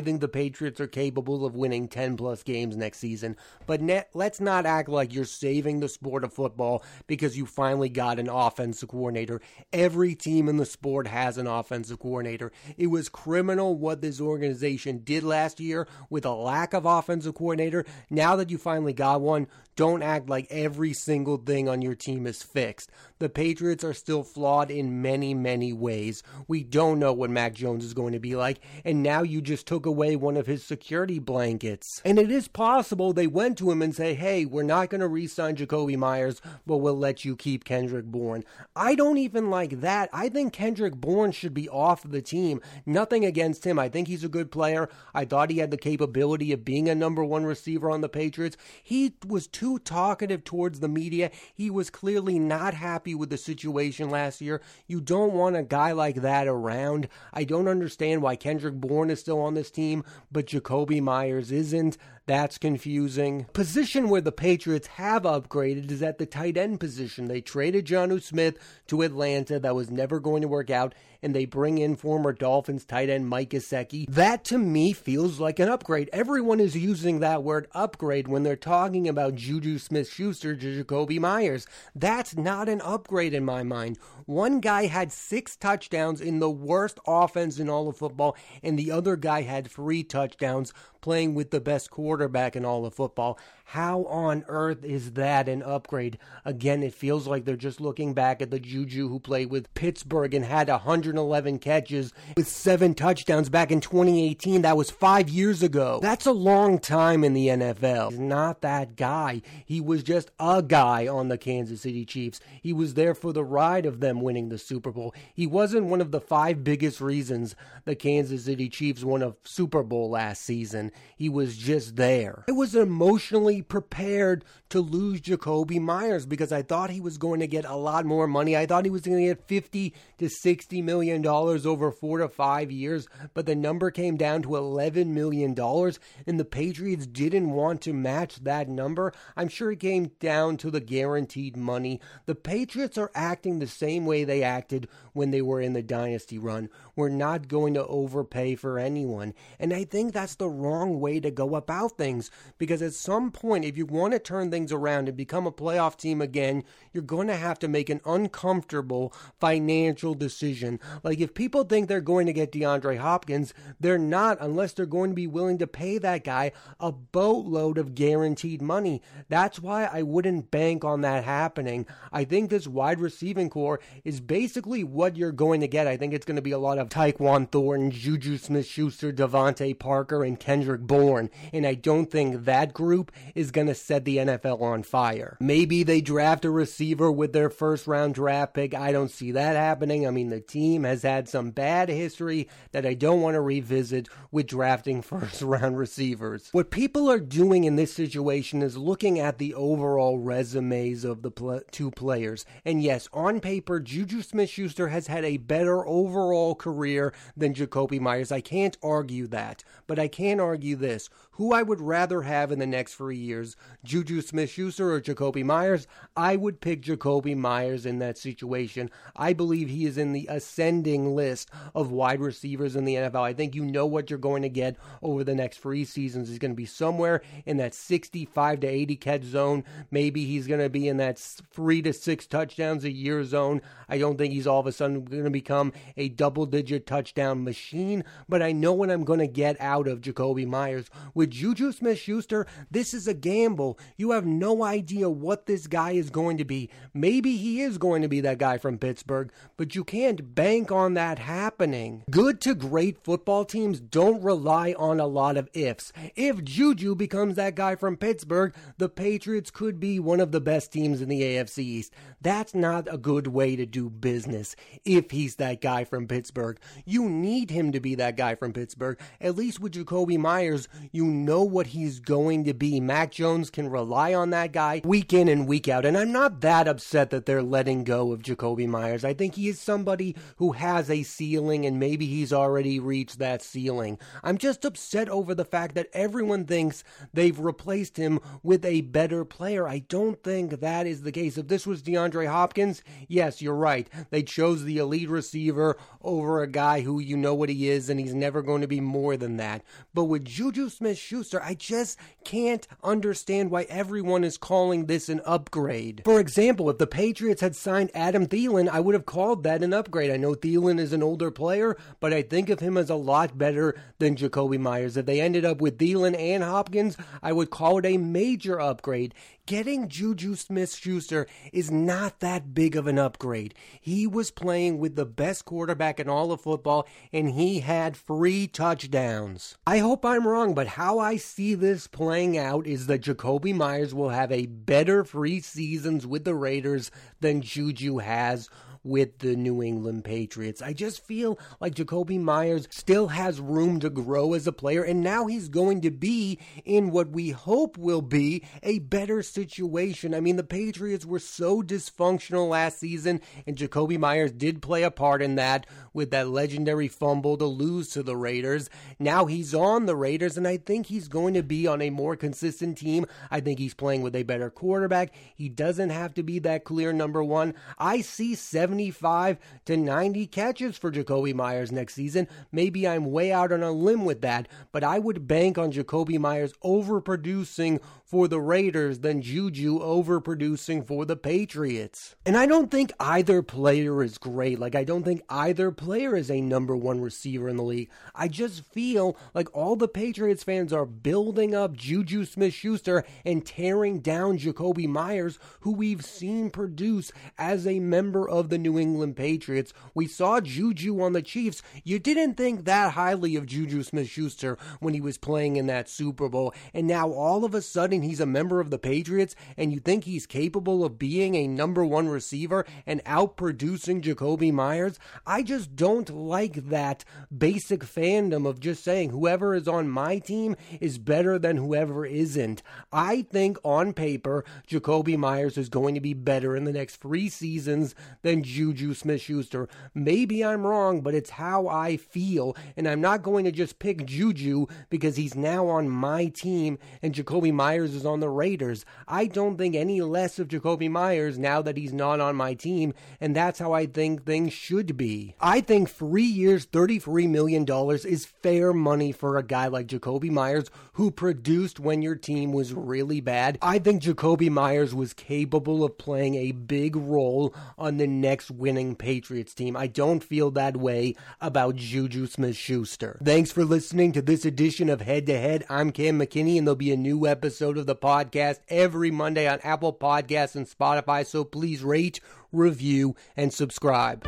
think 0.00 0.20
the 0.20 0.28
Patriots 0.28 0.80
are 0.80 0.86
capable 0.86 1.44
of 1.44 1.54
winning 1.54 1.88
10 1.88 2.16
plus 2.16 2.42
games 2.42 2.76
next 2.76 2.98
season. 2.98 3.36
But 3.66 3.80
net, 3.80 4.10
let's 4.14 4.40
not 4.40 4.66
act 4.66 4.88
like 4.88 5.12
you're 5.12 5.24
saving 5.24 5.80
the 5.80 5.88
sport 5.88 6.24
of 6.24 6.32
football 6.32 6.82
because 7.06 7.36
you 7.36 7.46
finally 7.46 7.88
got 7.88 8.18
an 8.18 8.28
offensive 8.72 8.88
coordinator. 8.88 9.40
Every 9.70 10.14
team 10.14 10.48
in 10.48 10.56
the 10.56 10.64
sport 10.64 11.06
has 11.06 11.36
an 11.36 11.46
offensive 11.46 11.98
coordinator. 11.98 12.50
It 12.78 12.86
was 12.86 13.10
criminal 13.10 13.76
what 13.76 14.00
this 14.00 14.18
organization 14.18 15.02
did 15.04 15.22
last 15.22 15.60
year 15.60 15.86
with 16.08 16.24
a 16.24 16.32
lack 16.32 16.72
of 16.72 16.86
offensive 16.86 17.34
coordinator. 17.34 17.84
Now 18.08 18.34
that 18.36 18.48
you 18.48 18.56
finally 18.56 18.94
got 18.94 19.20
one, 19.20 19.46
don't 19.74 20.02
act 20.02 20.28
like 20.28 20.46
every 20.50 20.92
single 20.92 21.38
thing 21.38 21.68
on 21.68 21.80
your 21.80 21.94
team 21.94 22.26
is 22.26 22.42
fixed. 22.42 22.90
The 23.18 23.28
Patriots 23.28 23.84
are 23.84 23.94
still 23.94 24.22
flawed 24.22 24.70
in 24.70 25.00
many, 25.00 25.32
many 25.32 25.72
ways. 25.72 26.22
We 26.46 26.62
don't 26.62 26.98
know 26.98 27.12
what 27.12 27.30
Mac 27.30 27.54
Jones 27.54 27.84
is 27.84 27.94
going 27.94 28.12
to 28.12 28.18
be 28.18 28.36
like, 28.36 28.60
and 28.84 29.02
now 29.02 29.22
you 29.22 29.40
just 29.40 29.66
took 29.66 29.86
away 29.86 30.14
one 30.16 30.36
of 30.36 30.46
his 30.46 30.62
security 30.62 31.18
blankets. 31.18 32.02
And 32.04 32.18
it 32.18 32.30
is 32.30 32.48
possible 32.48 33.12
they 33.12 33.26
went 33.26 33.56
to 33.58 33.70
him 33.70 33.80
and 33.80 33.94
say, 33.94 34.14
hey, 34.14 34.44
we're 34.44 34.62
not 34.62 34.90
going 34.90 35.00
to 35.00 35.08
re 35.08 35.26
sign 35.26 35.56
Jakobi 35.56 35.96
Meyers, 35.96 36.42
but 36.66 36.78
we'll 36.78 36.98
let 36.98 37.24
you 37.24 37.34
keep 37.34 37.64
Kendrick 37.64 38.04
Bourne. 38.04 38.44
I 38.74 38.94
don't 38.94 39.18
even 39.18 39.50
like 39.50 39.80
that. 39.80 40.08
I 40.12 40.28
think 40.28 40.52
Kendrick 40.52 40.94
Bourne 40.94 41.32
should 41.32 41.52
be 41.52 41.68
off 41.68 42.02
the 42.02 42.22
team. 42.22 42.60
Nothing 42.86 43.24
against 43.24 43.66
him. 43.66 43.78
I 43.78 43.88
think 43.88 44.08
he's 44.08 44.24
a 44.24 44.28
good 44.28 44.50
player. 44.50 44.88
I 45.14 45.24
thought 45.24 45.50
he 45.50 45.58
had 45.58 45.70
the 45.70 45.76
capability 45.76 46.52
of 46.52 46.64
being 46.64 46.88
a 46.88 46.94
number 46.94 47.22
one 47.24 47.44
receiver 47.44 47.90
on 47.90 48.00
the 48.00 48.08
Patriots. 48.08 48.56
He 48.82 49.14
was 49.26 49.46
too 49.46 49.78
talkative 49.80 50.44
towards 50.44 50.80
the 50.80 50.88
media. 50.88 51.30
He 51.52 51.68
was 51.70 51.90
clearly 51.90 52.38
not 52.38 52.74
happy 52.74 53.14
with 53.14 53.30
the 53.30 53.36
situation 53.36 54.08
last 54.08 54.40
year. 54.40 54.62
You 54.86 55.00
don't 55.00 55.34
want 55.34 55.56
a 55.56 55.62
guy 55.62 55.92
like 55.92 56.16
that 56.22 56.46
around. 56.48 57.08
I 57.32 57.44
don't 57.44 57.68
understand 57.68 58.22
why 58.22 58.36
Kendrick 58.36 58.74
Bourne 58.74 59.10
is 59.10 59.20
still 59.20 59.40
on 59.40 59.54
this 59.54 59.70
team, 59.70 60.04
but 60.30 60.46
Jakobi 60.46 61.00
Meyers 61.02 61.52
isn't. 61.52 61.98
That's 62.26 62.56
confusing. 62.56 63.46
Position 63.52 64.08
where 64.08 64.20
the 64.20 64.30
Patriots 64.30 64.86
have 64.86 65.24
upgraded 65.24 65.90
is 65.90 66.02
at 66.02 66.18
the 66.18 66.26
tight 66.26 66.56
end 66.56 66.78
position. 66.78 67.24
They 67.24 67.40
traded 67.40 67.86
Jonnu 67.86 68.22
Smith 68.22 68.58
to 68.86 69.02
Atlanta. 69.02 69.58
That 69.58 69.74
was 69.74 69.90
never 69.90 70.20
going 70.20 70.42
to 70.42 70.48
work 70.48 70.70
out. 70.70 70.94
And 71.22 71.34
they 71.34 71.44
bring 71.44 71.78
in 71.78 71.96
former 71.96 72.32
Dolphins 72.32 72.84
tight 72.84 73.08
end 73.08 73.28
Mike 73.28 73.50
Gesicki. 73.50 74.06
That 74.08 74.44
to 74.46 74.58
me 74.58 74.92
feels 74.92 75.38
like 75.38 75.58
an 75.58 75.68
upgrade. 75.68 76.10
Everyone 76.12 76.58
is 76.58 76.76
using 76.76 77.20
that 77.20 77.42
word 77.42 77.68
upgrade 77.72 78.26
when 78.28 78.42
they're 78.42 78.56
talking 78.56 79.08
about 79.08 79.36
Juju 79.36 79.78
Smith 79.78 80.10
Schuster 80.10 80.56
to 80.56 80.84
Jakobi 80.84 81.20
Meyers. 81.20 81.66
That's 81.94 82.36
not 82.36 82.68
an 82.68 82.80
upgrade 82.80 83.34
in 83.34 83.44
my 83.44 83.62
mind. 83.62 83.98
One 84.26 84.60
guy 84.60 84.86
had 84.86 85.12
six 85.12 85.56
touchdowns 85.56 86.20
in 86.20 86.38
the 86.38 86.50
worst 86.50 86.98
offense 87.06 87.58
in 87.58 87.68
all 87.68 87.88
of 87.88 87.96
football, 87.96 88.36
and 88.62 88.78
the 88.78 88.90
other 88.90 89.16
guy 89.16 89.42
had 89.42 89.70
three 89.70 90.02
touchdowns 90.02 90.72
playing 91.00 91.34
with 91.34 91.50
the 91.50 91.60
best 91.60 91.90
quarterback 91.90 92.56
in 92.56 92.64
all 92.64 92.86
of 92.86 92.94
football. 92.94 93.38
How 93.64 94.04
on 94.04 94.44
earth 94.48 94.84
is 94.84 95.12
that 95.12 95.48
an 95.48 95.62
upgrade? 95.62 96.18
Again, 96.44 96.82
it 96.82 96.94
feels 96.94 97.26
like 97.26 97.44
they're 97.44 97.56
just 97.56 97.80
looking 97.80 98.14
back 98.14 98.40
at 98.40 98.50
the 98.50 98.60
Juju 98.60 99.08
who 99.08 99.18
played 99.18 99.50
with 99.50 99.72
Pittsburgh 99.74 100.32
and 100.32 100.44
had 100.44 100.68
a 100.68 100.78
100 100.78 101.11
111 101.12 101.58
catches 101.58 102.10
with 102.38 102.48
seven 102.48 102.94
touchdowns 102.94 103.50
back 103.50 103.70
in 103.70 103.80
2018. 103.82 104.62
That 104.62 104.78
was 104.78 104.90
five 104.90 105.28
years 105.28 105.62
ago. 105.62 105.98
That's 106.00 106.24
a 106.24 106.32
long 106.32 106.78
time 106.78 107.22
in 107.22 107.34
the 107.34 107.48
NFL. 107.48 108.10
He's 108.10 108.18
not 108.18 108.62
that 108.62 108.96
guy. 108.96 109.42
He 109.66 109.78
was 109.78 110.02
just 110.02 110.30
a 110.40 110.62
guy 110.62 111.06
on 111.06 111.28
the 111.28 111.36
Kansas 111.36 111.82
City 111.82 112.06
Chiefs. 112.06 112.40
He 112.62 112.72
was 112.72 112.94
there 112.94 113.14
for 113.14 113.34
the 113.34 113.44
ride 113.44 113.84
of 113.84 114.00
them 114.00 114.22
winning 114.22 114.48
the 114.48 114.56
Super 114.56 114.90
Bowl. 114.90 115.14
He 115.34 115.46
wasn't 115.46 115.86
one 115.86 116.00
of 116.00 116.12
the 116.12 116.20
five 116.20 116.64
biggest 116.64 117.00
reasons 117.02 117.54
the 117.84 117.94
Kansas 117.94 118.46
City 118.46 118.70
Chiefs 118.70 119.04
won 119.04 119.22
a 119.22 119.34
Super 119.44 119.82
Bowl 119.82 120.08
last 120.08 120.42
season. 120.42 120.92
He 121.16 121.28
was 121.28 121.58
just 121.58 121.96
there. 121.96 122.44
I 122.48 122.52
was 122.52 122.74
emotionally 122.74 123.60
prepared 123.60 124.46
to 124.70 124.80
lose 124.80 125.20
Jakobi 125.20 125.78
Meyers 125.78 126.24
because 126.24 126.52
I 126.52 126.62
thought 126.62 126.88
he 126.88 127.00
was 127.00 127.18
going 127.18 127.40
to 127.40 127.46
get 127.46 127.66
a 127.66 127.76
lot 127.76 128.06
more 128.06 128.26
money. 128.26 128.56
I 128.56 128.64
thought 128.64 128.86
he 128.86 128.90
was 128.90 129.02
going 129.02 129.18
to 129.18 129.26
get 129.26 129.46
50 129.46 129.92
to 130.18 130.28
60 130.28 130.82
million 130.82 131.01
dollars 131.22 131.66
over 131.66 131.90
4 131.90 132.18
to 132.18 132.28
5 132.28 132.70
years, 132.70 133.08
but 133.34 133.46
the 133.46 133.54
number 133.54 133.90
came 133.90 134.16
down 134.16 134.42
to 134.42 134.56
11 134.56 135.12
million 135.12 135.54
dollars 135.54 135.98
and 136.26 136.38
the 136.38 136.44
Patriots 136.44 137.06
didn't 137.06 137.50
want 137.50 137.80
to 137.82 137.92
match 137.92 138.44
that 138.44 138.68
number. 138.68 139.12
I'm 139.36 139.48
sure 139.48 139.72
it 139.72 139.80
came 139.80 140.12
down 140.20 140.56
to 140.58 140.70
the 140.70 140.80
guaranteed 140.80 141.56
money. 141.56 142.00
The 142.26 142.34
Patriots 142.34 142.98
are 142.98 143.10
acting 143.14 143.58
the 143.58 143.66
same 143.66 144.06
way 144.06 144.24
they 144.24 144.42
acted 144.42 144.88
when 145.12 145.30
they 145.30 145.42
were 145.42 145.60
in 145.60 145.72
the 145.72 145.82
dynasty 145.82 146.38
run. 146.38 146.68
We're 146.94 147.08
not 147.08 147.48
going 147.48 147.74
to 147.74 147.86
overpay 147.86 148.56
for 148.56 148.78
anyone. 148.78 149.34
And 149.58 149.72
I 149.72 149.84
think 149.84 150.12
that's 150.12 150.34
the 150.36 150.48
wrong 150.48 151.00
way 151.00 151.20
to 151.20 151.30
go 151.30 151.56
about 151.56 151.96
things 151.96 152.30
because 152.58 152.82
at 152.82 152.94
some 152.94 153.30
point 153.30 153.64
if 153.64 153.76
you 153.76 153.86
want 153.86 154.12
to 154.12 154.18
turn 154.18 154.50
things 154.50 154.72
around 154.72 155.08
and 155.08 155.16
become 155.16 155.46
a 155.46 155.52
playoff 155.52 155.96
team 155.96 156.20
again, 156.20 156.64
you're 156.92 157.02
going 157.02 157.28
to 157.28 157.36
have 157.36 157.58
to 157.60 157.68
make 157.68 157.90
an 157.90 158.00
uncomfortable 158.04 159.12
financial 159.40 160.14
decision. 160.14 160.78
Like 161.02 161.20
if 161.20 161.34
people 161.34 161.64
think 161.64 161.88
they're 161.88 162.00
going 162.00 162.26
to 162.26 162.32
get 162.32 162.52
DeAndre 162.52 162.98
Hopkins, 162.98 163.54
they're 163.80 163.98
not 163.98 164.38
unless 164.40 164.72
they're 164.72 164.86
going 164.86 165.10
to 165.10 165.16
be 165.16 165.26
willing 165.26 165.58
to 165.58 165.66
pay 165.66 165.98
that 165.98 166.24
guy 166.24 166.52
a 166.80 166.92
boatload 166.92 167.78
of 167.78 167.94
guaranteed 167.94 168.62
money. 168.62 169.02
That's 169.28 169.60
why 169.60 169.84
I 169.84 170.02
wouldn't 170.02 170.50
bank 170.50 170.84
on 170.84 171.02
that 171.02 171.24
happening. 171.24 171.86
I 172.12 172.24
think 172.24 172.50
this 172.50 172.66
wide 172.66 173.00
receiving 173.00 173.50
core 173.50 173.80
is 174.04 174.20
basically 174.20 174.84
what 174.84 175.16
you're 175.16 175.32
going 175.32 175.60
to 175.60 175.68
get. 175.68 175.86
I 175.86 175.96
think 175.96 176.12
it's 176.12 176.26
going 176.26 176.36
to 176.36 176.42
be 176.42 176.52
a 176.52 176.58
lot 176.58 176.78
of 176.78 176.88
Tyquan 176.88 177.50
Thornton, 177.50 177.90
Juju 177.90 178.38
Smith 178.38 178.66
Schuster, 178.66 179.12
DeVante 179.12 179.78
Parker, 179.78 180.24
and 180.24 180.38
Kendrick 180.38 180.82
Bourne. 180.82 181.30
And 181.52 181.66
I 181.66 181.74
don't 181.74 182.10
think 182.10 182.44
that 182.44 182.74
group 182.74 183.12
is 183.34 183.50
going 183.50 183.66
to 183.66 183.74
set 183.74 184.04
the 184.04 184.18
NFL 184.18 184.60
on 184.60 184.82
fire. 184.82 185.36
Maybe 185.40 185.82
they 185.82 186.00
draft 186.00 186.44
a 186.44 186.50
receiver 186.50 187.10
with 187.10 187.32
their 187.32 187.50
first 187.50 187.86
round 187.86 188.14
draft 188.14 188.54
pick. 188.54 188.74
I 188.74 188.92
don't 188.92 189.10
see 189.10 189.32
that 189.32 189.56
happening. 189.56 190.06
I 190.06 190.10
mean, 190.10 190.30
the 190.30 190.40
team 190.40 190.81
has 190.84 191.02
had 191.02 191.28
some 191.28 191.50
bad 191.50 191.88
history 191.88 192.48
that 192.72 192.86
I 192.86 192.94
don't 192.94 193.20
want 193.20 193.34
to 193.34 193.40
revisit 193.40 194.08
with 194.30 194.46
drafting 194.46 195.02
first 195.02 195.42
round 195.42 195.78
receivers. 195.78 196.48
What 196.52 196.70
people 196.70 197.10
are 197.10 197.20
doing 197.20 197.64
in 197.64 197.76
this 197.76 197.92
situation 197.92 198.62
is 198.62 198.76
looking 198.76 199.18
at 199.18 199.38
the 199.38 199.54
overall 199.54 200.18
resumes 200.18 201.04
of 201.04 201.22
the 201.22 201.30
pl- 201.30 201.62
two 201.70 201.90
players. 201.90 202.44
And 202.64 202.82
yes, 202.82 203.08
on 203.12 203.40
paper, 203.40 203.80
Juju 203.80 204.22
Smith 204.22 204.50
Schuster 204.50 204.88
has 204.88 205.06
had 205.06 205.24
a 205.24 205.36
better 205.36 205.86
overall 205.86 206.54
career 206.54 207.12
than 207.36 207.54
Jakobi 207.54 208.00
Meyers. 208.00 208.32
I 208.32 208.40
can't 208.40 208.76
argue 208.82 209.26
that. 209.28 209.64
But 209.86 209.98
I 209.98 210.08
can 210.08 210.40
argue 210.40 210.76
this 210.76 211.08
who 211.32 211.52
I 211.52 211.62
would 211.62 211.80
rather 211.80 212.22
have 212.22 212.52
in 212.52 212.58
the 212.58 212.66
next 212.66 212.94
three 212.94 213.16
years, 213.16 213.56
Juju 213.84 214.20
Smith 214.20 214.50
Schuster 214.50 214.92
or 214.92 215.00
Jakobi 215.00 215.44
Meyers, 215.44 215.86
I 216.14 216.36
would 216.36 216.60
pick 216.60 216.82
Jakobi 216.82 217.36
Meyers 217.36 217.86
in 217.86 217.98
that 218.00 218.18
situation. 218.18 218.90
I 219.16 219.32
believe 219.32 219.68
he 219.68 219.86
is 219.86 219.96
in 219.96 220.12
the 220.12 220.26
ascending 220.28 221.14
list 221.14 221.50
of 221.74 221.90
wide 221.90 222.20
receivers 222.20 222.76
in 222.76 222.84
the 222.84 222.96
NFL. 222.96 223.22
I 223.22 223.32
think 223.32 223.54
you 223.54 223.64
know 223.64 223.86
what 223.86 224.10
you're 224.10 224.18
going 224.18 224.42
to 224.42 224.50
get 224.50 224.76
over 225.00 225.24
the 225.24 225.34
next 225.34 225.58
three 225.58 225.86
seasons. 225.86 226.28
He's 226.28 226.38
going 226.38 226.52
to 226.52 226.56
be 226.56 226.66
somewhere 226.66 227.22
in 227.46 227.56
that 227.56 227.74
65 227.74 228.60
to 228.60 228.66
80 228.66 228.96
catch 228.96 229.24
zone. 229.24 229.64
Maybe 229.90 230.26
he's 230.26 230.46
going 230.46 230.60
to 230.60 230.68
be 230.68 230.86
in 230.86 230.98
that 230.98 231.18
three 231.18 231.80
to 231.82 231.94
six 231.94 232.26
touchdowns 232.26 232.84
a 232.84 232.92
year 232.92 233.24
zone. 233.24 233.62
I 233.88 233.98
don't 233.98 234.18
think 234.18 234.34
he's 234.34 234.46
all 234.46 234.60
of 234.60 234.66
a 234.66 234.72
sudden 234.72 235.04
going 235.04 235.24
to 235.24 235.30
become 235.30 235.72
a 235.96 236.10
double 236.10 236.44
digit 236.44 236.86
touchdown 236.86 237.42
machine, 237.42 238.04
but 238.28 238.42
I 238.42 238.52
know 238.52 238.74
what 238.74 238.90
I'm 238.90 239.04
going 239.04 239.20
to 239.20 239.26
get 239.26 239.58
out 239.60 239.88
of 239.88 240.02
Jakobi 240.02 240.46
Meyers 240.46 240.90
with 241.14 241.21
Juju 241.30 241.72
Smith 241.72 241.98
Schuster, 241.98 242.46
this 242.70 242.94
is 242.94 243.06
a 243.06 243.14
gamble. 243.14 243.78
You 243.96 244.12
have 244.12 244.26
no 244.26 244.62
idea 244.62 245.08
what 245.08 245.46
this 245.46 245.66
guy 245.66 245.92
is 245.92 246.10
going 246.10 246.38
to 246.38 246.44
be. 246.44 246.70
Maybe 246.94 247.36
he 247.36 247.60
is 247.60 247.78
going 247.78 248.02
to 248.02 248.08
be 248.08 248.20
that 248.20 248.38
guy 248.38 248.58
from 248.58 248.78
Pittsburgh, 248.78 249.32
but 249.56 249.74
you 249.74 249.84
can't 249.84 250.34
bank 250.34 250.70
on 250.70 250.94
that 250.94 251.18
happening. 251.18 252.04
Good 252.10 252.40
to 252.42 252.54
great 252.54 253.02
football 253.04 253.44
teams 253.44 253.80
don't 253.80 254.22
rely 254.22 254.74
on 254.78 255.00
a 255.00 255.06
lot 255.06 255.36
of 255.36 255.48
ifs. 255.52 255.92
If 256.14 256.42
Juju 256.42 256.94
becomes 256.94 257.36
that 257.36 257.54
guy 257.54 257.76
from 257.76 257.96
Pittsburgh, 257.96 258.54
the 258.78 258.88
Patriots 258.88 259.50
could 259.50 259.80
be 259.80 259.98
one 259.98 260.20
of 260.20 260.32
the 260.32 260.40
best 260.40 260.72
teams 260.72 261.00
in 261.00 261.08
the 261.08 261.22
AFC 261.22 261.58
East. 261.58 261.92
That's 262.20 262.54
not 262.54 262.92
a 262.92 262.98
good 262.98 263.26
way 263.26 263.56
to 263.56 263.66
do 263.66 263.90
business 263.90 264.54
if 264.84 265.10
he's 265.10 265.36
that 265.36 265.60
guy 265.60 265.84
from 265.84 266.06
Pittsburgh. 266.06 266.58
You 266.84 267.08
need 267.08 267.50
him 267.50 267.72
to 267.72 267.80
be 267.80 267.94
that 267.96 268.16
guy 268.16 268.34
from 268.34 268.52
Pittsburgh. 268.52 268.98
At 269.20 269.36
least 269.36 269.60
with 269.60 269.72
Jakobi 269.72 270.18
Meyers, 270.18 270.68
you 270.90 271.06
know 271.12 271.42
what 271.42 271.68
he's 271.68 272.00
going 272.00 272.44
to 272.44 272.54
be. 272.54 272.80
Mac 272.80 273.12
Jones 273.12 273.50
can 273.50 273.70
rely 273.70 274.14
on 274.14 274.30
that 274.30 274.52
guy 274.52 274.80
week 274.84 275.12
in 275.12 275.28
and 275.28 275.46
week 275.46 275.68
out. 275.68 275.84
And 275.84 275.96
I'm 275.96 276.12
not 276.12 276.40
that 276.40 276.66
upset 276.66 277.10
that 277.10 277.26
they're 277.26 277.42
letting 277.42 277.84
go 277.84 278.12
of 278.12 278.22
Jakobi 278.22 278.66
Meyers. 278.66 279.04
I 279.04 279.14
think 279.14 279.34
he 279.34 279.48
is 279.48 279.60
somebody 279.60 280.16
who 280.36 280.52
has 280.52 280.90
a 280.90 281.02
ceiling 281.02 281.66
and 281.66 281.78
maybe 281.78 282.06
he's 282.06 282.32
already 282.32 282.80
reached 282.80 283.18
that 283.18 283.42
ceiling. 283.42 283.98
I'm 284.22 284.38
just 284.38 284.64
upset 284.64 285.08
over 285.08 285.34
the 285.34 285.44
fact 285.44 285.74
that 285.74 285.88
everyone 285.92 286.44
thinks 286.44 286.84
they've 287.12 287.38
replaced 287.38 287.96
him 287.96 288.20
with 288.42 288.64
a 288.64 288.80
better 288.80 289.24
player. 289.24 289.68
I 289.68 289.80
don't 289.80 290.22
think 290.22 290.60
that 290.60 290.86
is 290.86 291.02
the 291.02 291.12
case. 291.12 291.38
If 291.38 291.48
this 291.48 291.66
was 291.66 291.82
DeAndre 291.82 292.28
Hopkins, 292.28 292.82
yes, 293.08 293.42
you're 293.42 293.54
right. 293.54 293.88
They 294.10 294.22
chose 294.22 294.64
the 294.64 294.78
elite 294.78 295.10
receiver 295.10 295.76
over 296.02 296.42
a 296.42 296.46
guy 296.46 296.80
who 296.80 296.98
you 296.98 297.16
know 297.16 297.34
what 297.34 297.48
he 297.48 297.68
is 297.68 297.88
and 297.88 298.00
he's 298.00 298.14
never 298.14 298.42
going 298.42 298.60
to 298.62 298.68
be 298.68 298.80
more 298.80 299.16
than 299.16 299.36
that. 299.36 299.62
But 299.94 300.04
with 300.04 300.24
Juju 300.24 300.68
Smith 300.68 300.98
Schuster, 301.02 301.42
I 301.42 301.54
just 301.54 301.98
can't 302.24 302.66
understand 302.82 303.50
why 303.50 303.64
everyone 303.68 304.24
is 304.24 304.38
calling 304.38 304.86
this 304.86 305.08
an 305.08 305.20
upgrade. 305.24 306.02
For 306.04 306.20
example, 306.20 306.70
if 306.70 306.78
the 306.78 306.86
Patriots 306.86 307.40
had 307.40 307.56
signed 307.56 307.90
Adam 307.94 308.26
Thielen, 308.26 308.68
I 308.68 308.80
would 308.80 308.94
have 308.94 309.06
called 309.06 309.42
that 309.42 309.62
an 309.62 309.74
upgrade. 309.74 310.10
I 310.10 310.16
know 310.16 310.34
Thielen 310.34 310.78
is 310.78 310.92
an 310.92 311.02
older 311.02 311.30
player, 311.30 311.76
but 312.00 312.12
I 312.12 312.22
think 312.22 312.48
of 312.48 312.60
him 312.60 312.76
as 312.76 312.88
a 312.88 312.94
lot 312.94 313.36
better 313.36 313.74
than 313.98 314.16
Jakobi 314.16 314.58
Meyers. 314.58 314.96
If 314.96 315.06
they 315.06 315.20
ended 315.20 315.44
up 315.44 315.60
with 315.60 315.78
Thielen 315.78 316.18
and 316.18 316.42
Hopkins, 316.42 316.96
I 317.22 317.32
would 317.32 317.50
call 317.50 317.78
it 317.78 317.86
a 317.86 317.98
major 317.98 318.60
upgrade. 318.60 319.14
Getting 319.44 319.88
Juju 319.88 320.36
Smith 320.36 320.72
Schuster 320.72 321.26
is 321.52 321.68
not 321.68 322.20
that 322.20 322.54
big 322.54 322.76
of 322.76 322.86
an 322.86 322.96
upgrade. 322.96 323.54
He 323.80 324.06
was 324.06 324.30
playing 324.30 324.78
with 324.78 324.94
the 324.94 325.04
best 325.04 325.44
quarterback 325.44 325.98
in 325.98 326.08
all 326.08 326.30
of 326.30 326.42
football, 326.42 326.86
and 327.12 327.30
he 327.30 327.58
had 327.58 327.96
three 327.96 328.46
touchdowns. 328.46 329.56
I 329.66 329.78
hope 329.78 330.04
I'm 330.04 330.28
wrong, 330.28 330.54
but 330.54 330.68
how 330.68 330.91
I 330.98 331.16
see 331.16 331.54
this 331.54 331.86
playing 331.86 332.36
out 332.38 332.66
is 332.66 332.86
that 332.86 333.02
Jakobi 333.02 333.54
Meyers 333.54 333.94
will 333.94 334.10
have 334.10 334.32
a 334.32 334.46
better 334.46 335.04
three 335.04 335.40
seasons 335.40 336.06
with 336.06 336.24
the 336.24 336.34
Raiders 336.34 336.90
than 337.20 337.42
Juju 337.42 337.98
has 337.98 338.48
with 338.84 339.18
the 339.18 339.36
New 339.36 339.62
England 339.62 340.04
Patriots. 340.04 340.60
I 340.60 340.72
just 340.72 341.04
feel 341.04 341.38
like 341.60 341.74
Jakobi 341.74 342.20
Meyers 342.20 342.66
still 342.70 343.08
has 343.08 343.40
room 343.40 343.80
to 343.80 343.90
grow 343.90 344.34
as 344.34 344.46
a 344.46 344.52
player, 344.52 344.82
and 344.82 345.00
now 345.00 345.26
he's 345.26 345.48
going 345.48 345.80
to 345.82 345.90
be 345.90 346.38
in 346.64 346.90
what 346.90 347.10
we 347.10 347.30
hope 347.30 347.78
will 347.78 348.02
be 348.02 348.44
a 348.62 348.80
better 348.80 349.22
situation. 349.22 350.14
I 350.14 350.20
mean, 350.20 350.36
the 350.36 350.44
Patriots 350.44 351.06
were 351.06 351.18
so 351.18 351.62
dysfunctional 351.62 352.48
last 352.48 352.78
season, 352.78 353.20
and 353.46 353.56
Jakobi 353.56 353.98
Meyers 353.98 354.32
did 354.32 354.62
play 354.62 354.82
a 354.82 354.90
part 354.90 355.22
in 355.22 355.36
that 355.36 355.66
with 355.92 356.10
that 356.10 356.28
legendary 356.28 356.88
fumble 356.88 357.36
to 357.36 357.46
lose 357.46 357.90
to 357.90 358.02
the 358.02 358.16
Raiders. 358.16 358.68
Now 358.98 359.26
he's 359.26 359.54
on 359.54 359.86
the 359.86 359.96
Raiders, 359.96 360.36
and 360.36 360.48
I 360.48 360.56
think 360.56 360.86
he's 360.86 361.08
going 361.08 361.34
to 361.34 361.42
be 361.42 361.66
on 361.66 361.82
a 361.82 361.90
more 361.90 362.16
consistent 362.16 362.78
team. 362.78 363.06
I 363.30 363.40
think 363.40 363.58
he's 363.58 363.74
playing 363.74 364.02
with 364.02 364.16
a 364.16 364.22
better 364.22 364.50
quarterback. 364.50 365.14
He 365.34 365.48
doesn't 365.48 365.90
have 365.90 366.14
to 366.14 366.22
be 366.22 366.38
that 366.40 366.64
clear 366.64 366.92
number 366.92 367.22
one. 367.22 367.54
I 367.78 368.00
see 368.00 368.34
seven 368.34 368.71
75 368.72 369.38
to 369.66 369.76
90 369.76 370.26
catches 370.28 370.78
for 370.78 370.90
Jakobi 370.90 371.34
Meyers 371.34 371.70
next 371.70 371.92
season. 371.92 372.26
Maybe 372.50 372.88
I'm 372.88 373.12
way 373.12 373.30
out 373.30 373.52
on 373.52 373.62
a 373.62 373.70
limb 373.70 374.06
with 374.06 374.22
that, 374.22 374.48
but 374.72 374.82
I 374.82 374.98
would 374.98 375.28
bank 375.28 375.58
on 375.58 375.72
Jakobi 375.72 376.18
Meyers 376.18 376.54
overproducing 376.64 377.82
for 378.12 378.28
the 378.28 378.42
Raiders 378.42 378.98
than 378.98 379.22
Juju 379.22 379.78
overproducing 379.78 380.86
for 380.86 381.06
the 381.06 381.16
Patriots. 381.16 382.14
And 382.26 382.36
I 382.36 382.44
don't 382.44 382.70
think 382.70 382.92
either 383.00 383.40
player 383.40 384.02
is 384.02 384.18
great. 384.18 384.58
Like, 384.58 384.74
I 384.74 384.84
don't 384.84 385.02
think 385.02 385.22
either 385.30 385.70
player 385.70 386.14
is 386.14 386.30
a 386.30 386.42
number 386.42 386.76
one 386.76 387.00
receiver 387.00 387.48
in 387.48 387.56
the 387.56 387.62
league. 387.62 387.88
I 388.14 388.28
just 388.28 388.66
feel 388.66 389.16
like 389.32 389.48
all 389.56 389.76
the 389.76 389.88
Patriots 389.88 390.44
fans 390.44 390.74
are 390.74 390.84
building 390.84 391.54
up 391.54 391.74
Juju 391.74 392.26
Smith 392.26 392.52
Schuster 392.52 393.02
and 393.24 393.46
tearing 393.46 394.00
down 394.00 394.36
Jakobi 394.36 394.86
Meyers, 394.86 395.38
who 395.60 395.72
we've 395.72 396.04
seen 396.04 396.50
produce 396.50 397.12
as 397.38 397.66
a 397.66 397.80
member 397.80 398.28
of 398.28 398.50
the 398.50 398.58
New 398.58 398.78
England 398.78 399.16
Patriots. 399.16 399.72
We 399.94 400.06
saw 400.06 400.42
Juju 400.42 401.00
on 401.00 401.14
the 401.14 401.22
Chiefs. 401.22 401.62
You 401.82 401.98
didn't 401.98 402.34
think 402.34 402.66
that 402.66 402.92
highly 402.92 403.36
of 403.36 403.46
Juju 403.46 403.84
Smith 403.84 404.10
Schuster 404.10 404.58
when 404.80 404.92
he 404.92 405.00
was 405.00 405.16
playing 405.16 405.56
in 405.56 405.66
that 405.68 405.88
Super 405.88 406.28
Bowl. 406.28 406.52
And 406.74 406.86
now 406.86 407.10
all 407.10 407.46
of 407.46 407.54
a 407.54 407.62
sudden 407.62 408.01
he's 408.04 408.20
a 408.20 408.26
member 408.26 408.60
of 408.60 408.70
the 408.70 408.78
Patriots 408.78 409.34
and 409.56 409.72
you 409.72 409.80
think 409.80 410.04
he's 410.04 410.26
capable 410.26 410.84
of 410.84 410.98
being 410.98 411.34
a 411.34 411.46
number 411.46 411.84
one 411.84 412.08
receiver 412.08 412.64
and 412.86 413.04
outproducing 413.04 414.02
Jakobi 414.02 414.52
Meyers. 414.52 414.98
I 415.26 415.42
just 415.42 415.76
don't 415.76 416.10
like 416.10 416.68
that 416.68 417.04
basic 417.36 417.80
fandom 417.80 418.46
of 418.46 418.60
just 418.60 418.84
saying 418.84 419.10
whoever 419.10 419.54
is 419.54 419.68
on 419.68 419.88
my 419.88 420.18
team 420.18 420.56
is 420.80 420.98
better 420.98 421.38
than 421.38 421.56
whoever 421.56 422.04
isn't. 422.04 422.62
I 422.92 423.22
think 423.22 423.58
on 423.64 423.92
paper, 423.92 424.44
Jakobi 424.68 425.16
Meyers 425.16 425.56
is 425.56 425.68
going 425.68 425.94
to 425.94 426.00
be 426.00 426.14
better 426.14 426.56
in 426.56 426.64
the 426.64 426.72
next 426.72 426.96
three 426.96 427.28
seasons 427.28 427.94
than 428.22 428.42
Juju 428.42 428.94
Smith 428.94 429.20
Schuster. 429.20 429.68
Maybe 429.94 430.44
I'm 430.44 430.66
wrong, 430.66 431.00
but 431.00 431.14
it's 431.14 431.30
how 431.30 431.68
I 431.68 431.96
feel. 431.96 432.56
And 432.76 432.88
I'm 432.88 433.00
not 433.00 433.22
going 433.22 433.44
to 433.44 433.52
just 433.52 433.78
pick 433.78 434.06
Juju 434.06 434.66
because 434.90 435.16
he's 435.16 435.34
now 435.34 435.68
on 435.68 435.88
my 435.88 436.26
team 436.26 436.78
and 437.02 437.14
Jakobi 437.14 437.52
Meyers 437.92 438.00
is 438.00 438.06
on 438.06 438.20
the 438.20 438.28
Raiders. 438.28 438.86
I 439.06 439.26
don't 439.26 439.58
think 439.58 439.74
any 439.74 440.00
less 440.00 440.38
of 440.38 440.48
Jakobi 440.48 440.90
Meyers 440.90 441.38
now 441.38 441.60
that 441.60 441.76
he's 441.76 441.92
not 441.92 442.20
on 442.20 442.36
my 442.36 442.54
team. 442.54 442.94
And 443.20 443.36
that's 443.36 443.58
how 443.58 443.72
I 443.72 443.84
think 443.86 444.24
things 444.24 444.52
should 444.54 444.96
be. 444.96 445.34
I 445.40 445.60
think 445.60 445.90
three 445.90 446.22
years, 446.22 446.66
$33 446.66 447.28
million 447.28 447.66
is 448.06 448.24
fair 448.24 448.72
money 448.72 449.12
for 449.12 449.36
a 449.36 449.42
guy 449.42 449.66
like 449.66 449.88
Jakobi 449.88 450.30
Meyers 450.30 450.70
who 450.94 451.10
produced 451.10 451.80
when 451.80 452.02
your 452.02 452.14
team 452.14 452.52
was 452.52 452.72
really 452.72 453.20
bad. 453.20 453.58
I 453.60 453.78
think 453.78 454.02
Jakobi 454.02 454.50
Meyers 454.50 454.94
was 454.94 455.12
capable 455.12 455.84
of 455.84 455.98
playing 455.98 456.34
a 456.34 456.52
big 456.52 456.96
role 456.96 457.54
on 457.76 457.98
the 457.98 458.06
next 458.06 458.50
winning 458.50 458.96
Patriots 458.96 459.54
team. 459.54 459.76
I 459.76 459.86
don't 459.86 460.24
feel 460.24 460.50
that 460.52 460.76
way 460.76 461.14
about 461.40 461.76
Juju 461.76 462.26
Smith 462.26 462.56
Schuster. 462.56 463.18
Thanks 463.22 463.52
for 463.52 463.64
listening 463.64 464.12
to 464.12 464.22
this 464.22 464.44
edition 464.44 464.88
of 464.88 465.02
Head 465.02 465.26
to 465.26 465.38
Head. 465.38 465.64
I'm 465.68 465.92
Cam 465.92 466.18
McKinney, 466.18 466.56
and 466.56 466.66
there'll 466.66 466.76
be 466.76 466.92
a 466.92 466.96
new 466.96 467.26
episode 467.26 467.76
of 467.82 467.86
the 467.86 467.94
podcast 467.94 468.60
every 468.68 469.10
Monday 469.10 469.46
on 469.46 469.60
Apple 469.62 469.92
Podcasts 469.92 470.56
and 470.56 470.66
Spotify. 470.66 471.26
So 471.26 471.44
please 471.44 471.82
rate, 471.82 472.20
review, 472.50 473.14
and 473.36 473.52
subscribe. 473.52 474.26